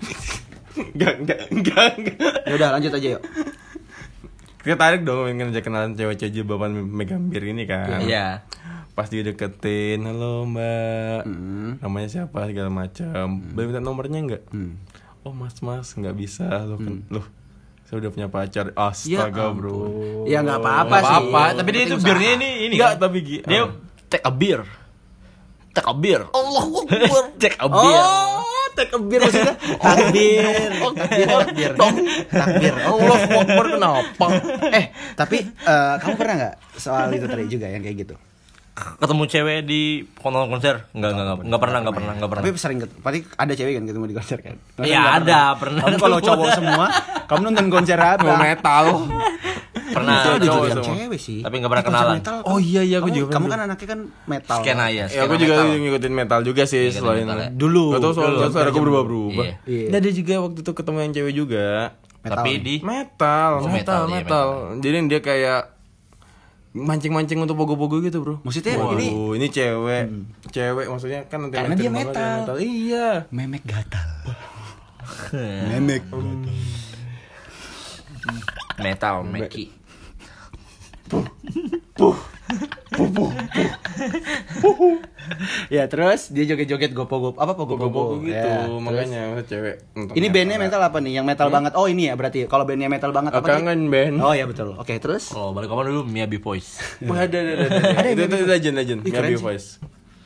Enggak, 0.77 1.15
enggak, 1.19 1.41
enggak, 1.49 1.89
enggak. 1.95 2.35
Ya 2.43 2.53
udah, 2.55 2.69
lanjut 2.71 2.93
aja 2.93 3.09
yuk. 3.11 3.23
Kita 4.59 4.77
tarik 4.77 5.03
dong 5.03 5.25
pengen 5.25 5.49
ngajak 5.49 5.63
kenalan 5.63 5.93
cewek-cewek 5.93 6.33
jilbaban 6.33 6.73
megang 6.75 7.27
bir 7.27 7.43
ini 7.43 7.65
kan. 7.65 8.01
Iya. 8.01 8.45
pas 8.91 9.07
dideketin 9.07 10.01
halo 10.03 10.45
mbak 10.47 11.21
Hmm. 11.23 11.77
namanya 11.79 12.09
siapa 12.11 12.49
segala 12.49 12.73
macam 12.75 13.13
boleh 13.47 13.69
minta 13.69 13.77
nomornya 13.79 14.25
nggak 14.25 14.43
Hmm. 14.49 14.81
oh 15.21 15.31
mas 15.31 15.61
mas 15.61 15.93
nggak 15.93 16.17
bisa 16.17 16.49
lo 16.65 16.81
kan 16.81 17.05
loh 17.07 17.29
saya 17.85 18.01
udah 18.01 18.09
punya 18.11 18.27
pacar 18.27 18.73
Ya 18.73 18.89
astaga 18.89 19.53
ampun. 19.53 19.55
bro 19.55 19.81
Ya 20.25 20.41
nggak 20.41 20.59
apa-apa 20.59 20.97
sih. 20.97 21.13
apa-apa, 21.13 21.43
tapi 21.55 21.69
dia 21.71 21.83
itu 21.85 21.97
birnya 21.99 22.31
ini 22.35 22.49
ini 22.65 22.75
Nggak, 22.75 22.89
kan? 22.91 23.03
tapi 23.05 23.19
dia 23.21 23.41
ah. 23.45 23.69
take 24.09 24.25
a 24.25 24.33
beer. 24.33 24.61
Take 25.71 25.85
a 25.85 25.95
beer. 25.95 26.23
Allah 26.31 26.65
Akbar. 26.81 27.25
Take 27.37 27.59
a 27.59 27.69
beer. 27.69 28.01
Oh, 28.01 28.41
beer 29.09 29.21
maksudnya. 29.25 29.55
Takbir. 29.85 30.45
Takbir, 30.77 31.27
takbir. 31.27 31.73
Takbir. 32.29 32.75
Allah 32.77 33.17
Akbar 33.17 33.67
kenapa 33.73 34.27
Eh, 34.71 34.85
tapi 35.17 35.39
eh, 35.49 35.95
kamu 36.05 36.15
pernah 36.21 36.35
nggak 36.37 36.55
soal 36.77 37.09
itu 37.17 37.25
tadi 37.25 37.45
juga 37.49 37.67
yang 37.73 37.81
kayak 37.81 37.97
gitu? 38.05 38.15
Ketemu 38.77 39.25
cewek 39.25 39.59
di 39.65 40.05
nonton 40.21 40.53
konser? 40.53 40.85
Enggak, 40.93 41.17
enggak, 41.17 41.25
enggak, 41.25 41.39
enggak 41.49 41.61
pernah, 41.65 41.79
enggak 41.81 41.95
pernah, 41.97 42.13
enggak 42.13 42.31
pernah. 42.31 42.43
Tapi 42.45 42.61
sering 42.61 42.79
pasti 43.01 43.19
ada 43.41 43.53
cewek 43.57 43.73
kan 43.73 43.85
ketemu 43.89 44.05
di 44.05 44.17
konser 44.21 44.39
kan? 44.45 44.55
Iya, 44.85 45.01
nggak 45.01 45.17
ada, 45.25 45.41
pernah. 45.57 45.81
Kamu 45.81 45.97
kalau 45.97 46.19
cowok 46.21 46.49
semua, 46.53 46.87
kamu 47.25 47.41
nonton 47.49 47.67
konser 47.73 47.97
apa? 47.97 48.33
metal 48.37 48.85
Pernah. 49.97 50.17
Itu 50.17 50.29
ada 50.29 50.45
cowok 50.47 50.61
juga 50.61 50.69
yang 50.69 50.87
cewek 50.87 51.19
sih. 51.19 51.39
Tapi 51.41 51.55
nggak 51.57 51.71
pernah 51.73 51.85
kenalan. 51.85 52.15
metal, 52.17 52.37
Oh 52.45 52.59
iya, 52.59 52.81
iya, 52.81 52.97
aku 52.99 53.09
juga 53.09 53.33
Kamu 53.33 53.47
kan 53.47 53.61
anaknya 53.65 53.89
kan 53.89 54.01
metal. 54.27 54.57
Skena 54.61 54.85
ya, 54.89 55.05
ya 55.07 55.21
aku 55.25 55.35
juga 55.35 55.55
metal. 55.59 55.81
ngikutin 55.81 56.13
metal 56.13 56.41
juga 56.43 56.63
sih 56.65 56.83
Ngikutin 56.85 57.01
selain 57.01 57.25
metal 57.25 57.39
ya. 57.39 57.49
Dulu. 57.51 57.85
Gak 57.89 58.01
tau 58.01 58.13
soal 58.13 58.31
Dulu. 58.31 58.51
suara 58.51 58.69
aku 58.69 58.79
berubah-berubah 58.79 59.45
Iya. 59.65 59.89
Dan 59.89 59.99
dia 59.99 60.13
juga 60.13 60.35
waktu 60.39 60.59
itu 60.61 60.73
ketemu 60.73 60.99
yang 61.01 61.13
cewek 61.13 61.35
juga 61.35 61.67
Metal. 62.19 62.37
Tapi 62.37 62.51
di 62.59 62.75
Metal, 62.83 63.51
Oh, 63.57 63.71
metal, 63.71 63.71
metal, 63.71 64.03
iya, 64.03 64.17
metal. 64.19 64.49
Jadi 64.83 64.97
dia 65.07 65.21
kayak 65.23 65.61
mancing-mancing 66.75 67.39
untuk 67.39 67.55
pogo-pogo 67.55 68.03
gitu, 68.03 68.19
Bro. 68.19 68.43
Maksudnya 68.43 68.75
Waduh, 68.75 68.99
ini- 68.99 69.15
ini 69.39 69.47
cewek, 69.49 70.05
cewek 70.51 70.87
maksudnya 70.87 71.25
kan 71.25 71.41
nanti 71.41 71.55
Karena 71.55 71.73
dia 71.73 71.89
metal. 71.89 72.59
Iya. 72.59 73.31
Memek 73.31 73.63
gatal. 73.63 74.07
Memek. 75.71 76.03
metal, 78.77 79.23
Meki. 79.23 79.73
Ya 85.69 85.91
terus 85.91 86.31
dia 86.31 86.45
joget-joget 86.47 86.95
gopo-gopo 86.95 87.35
apa 87.37 87.53
Pogo-pogo 87.53 87.91
pogo-pogo 87.91 88.15
gitu, 88.23 88.37
Ya, 88.37 88.63
terus. 88.63 88.79
makanya 88.79 89.21
cewek. 89.43 89.75
nonton 89.93 90.15
Ini 90.15 90.27
bandnya 90.31 90.57
metal. 90.57 90.79
metal 90.79 90.83
apa 90.85 90.99
nih? 91.03 91.13
Yang 91.19 91.27
metal 91.27 91.49
banget. 91.51 91.73
Oh 91.75 91.87
ini 91.87 92.03
ya 92.07 92.15
berarti. 92.15 92.39
Kalau 92.47 92.63
bandnya 92.63 92.87
metal 92.87 93.11
banget 93.11 93.33
Oh, 93.33 93.39
apa? 93.41 93.47
tadi? 93.47 93.57
kangen 93.59 93.81
band. 93.89 94.17
Oh 94.23 94.31
ya 94.31 94.45
betul. 94.47 94.79
Oke 94.79 94.95
terus. 94.99 95.31
Kalau 95.31 95.51
balik 95.51 95.67
kapan 95.67 95.91
dulu 95.91 96.03
Voice. 96.39 96.79
Wah, 97.09 97.27
ada, 97.27 97.35
ada, 97.35 97.53
ada, 97.57 97.67
ada. 97.97 98.09
itu, 98.09 98.23
itu 98.23 98.37
legend, 98.47 98.75
legend. 98.77 99.01
Sih. 99.03 99.43
Voice. 99.43 99.69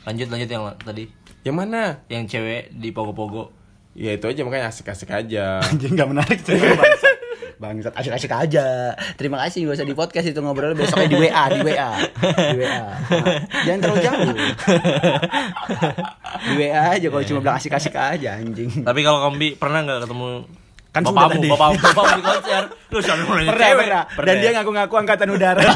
Lanjut 0.05 0.27
lanjut 0.29 0.49
yang 0.49 0.65
tadi. 0.77 1.05
Yang 1.41 1.57
mana? 1.57 1.83
Yang 2.07 2.25
cewek 2.31 2.63
di 2.71 2.89
pogo-pogo. 2.93 3.57
Ya 3.91 4.15
itu 4.15 4.23
aja 4.23 4.41
makanya 4.45 4.71
asik-asik 4.71 5.11
aja. 5.11 5.59
Anjing 5.67 5.97
nggak 5.97 6.09
menarik 6.09 6.39
cerita 6.41 6.69
bangsat. 7.61 7.93
Asik-asik 7.93 8.33
aja. 8.33 8.97
Terima 9.15 9.37
kasih 9.45 9.69
gak 9.69 9.77
usah 9.77 9.85
di 9.85 9.93
podcast 9.93 10.27
itu 10.27 10.41
ngobrol 10.41 10.73
besoknya 10.73 11.07
di 11.07 11.19
WA, 11.21 11.45
di 11.53 11.61
WA. 11.61 11.91
Di 12.25 12.57
WA. 12.57 12.85
Jangan 13.69 13.79
terlalu 13.79 14.01
jauh. 14.01 14.33
Di 16.41 16.55
WA 16.57 16.83
aja 16.97 17.07
kalau 17.07 17.25
cuma 17.29 17.39
bilang 17.45 17.57
asik-asik 17.61 17.93
aja 17.93 18.41
anjing. 18.41 18.81
Tapi 18.81 19.01
kalau 19.05 19.29
Kombi 19.29 19.53
pernah 19.55 19.85
nggak 19.85 20.09
ketemu 20.09 20.49
Kan 20.91 21.07
sudah 21.07 21.23
bapakmu, 21.23 21.39
tadi. 21.39 21.49
bapakmu, 21.55 21.79
bapakmu 21.87 22.19
di 22.19 22.25
konser? 22.27 22.63
Lu 22.91 22.99
nanya 22.99 23.23
Pernah, 23.55 23.69
cewek. 23.71 23.87
pernah. 23.87 24.03
Dan 24.27 24.35
dia 24.43 24.51
ngaku-ngaku 24.59 24.95
angkatan 24.99 25.29
udara. 25.31 25.63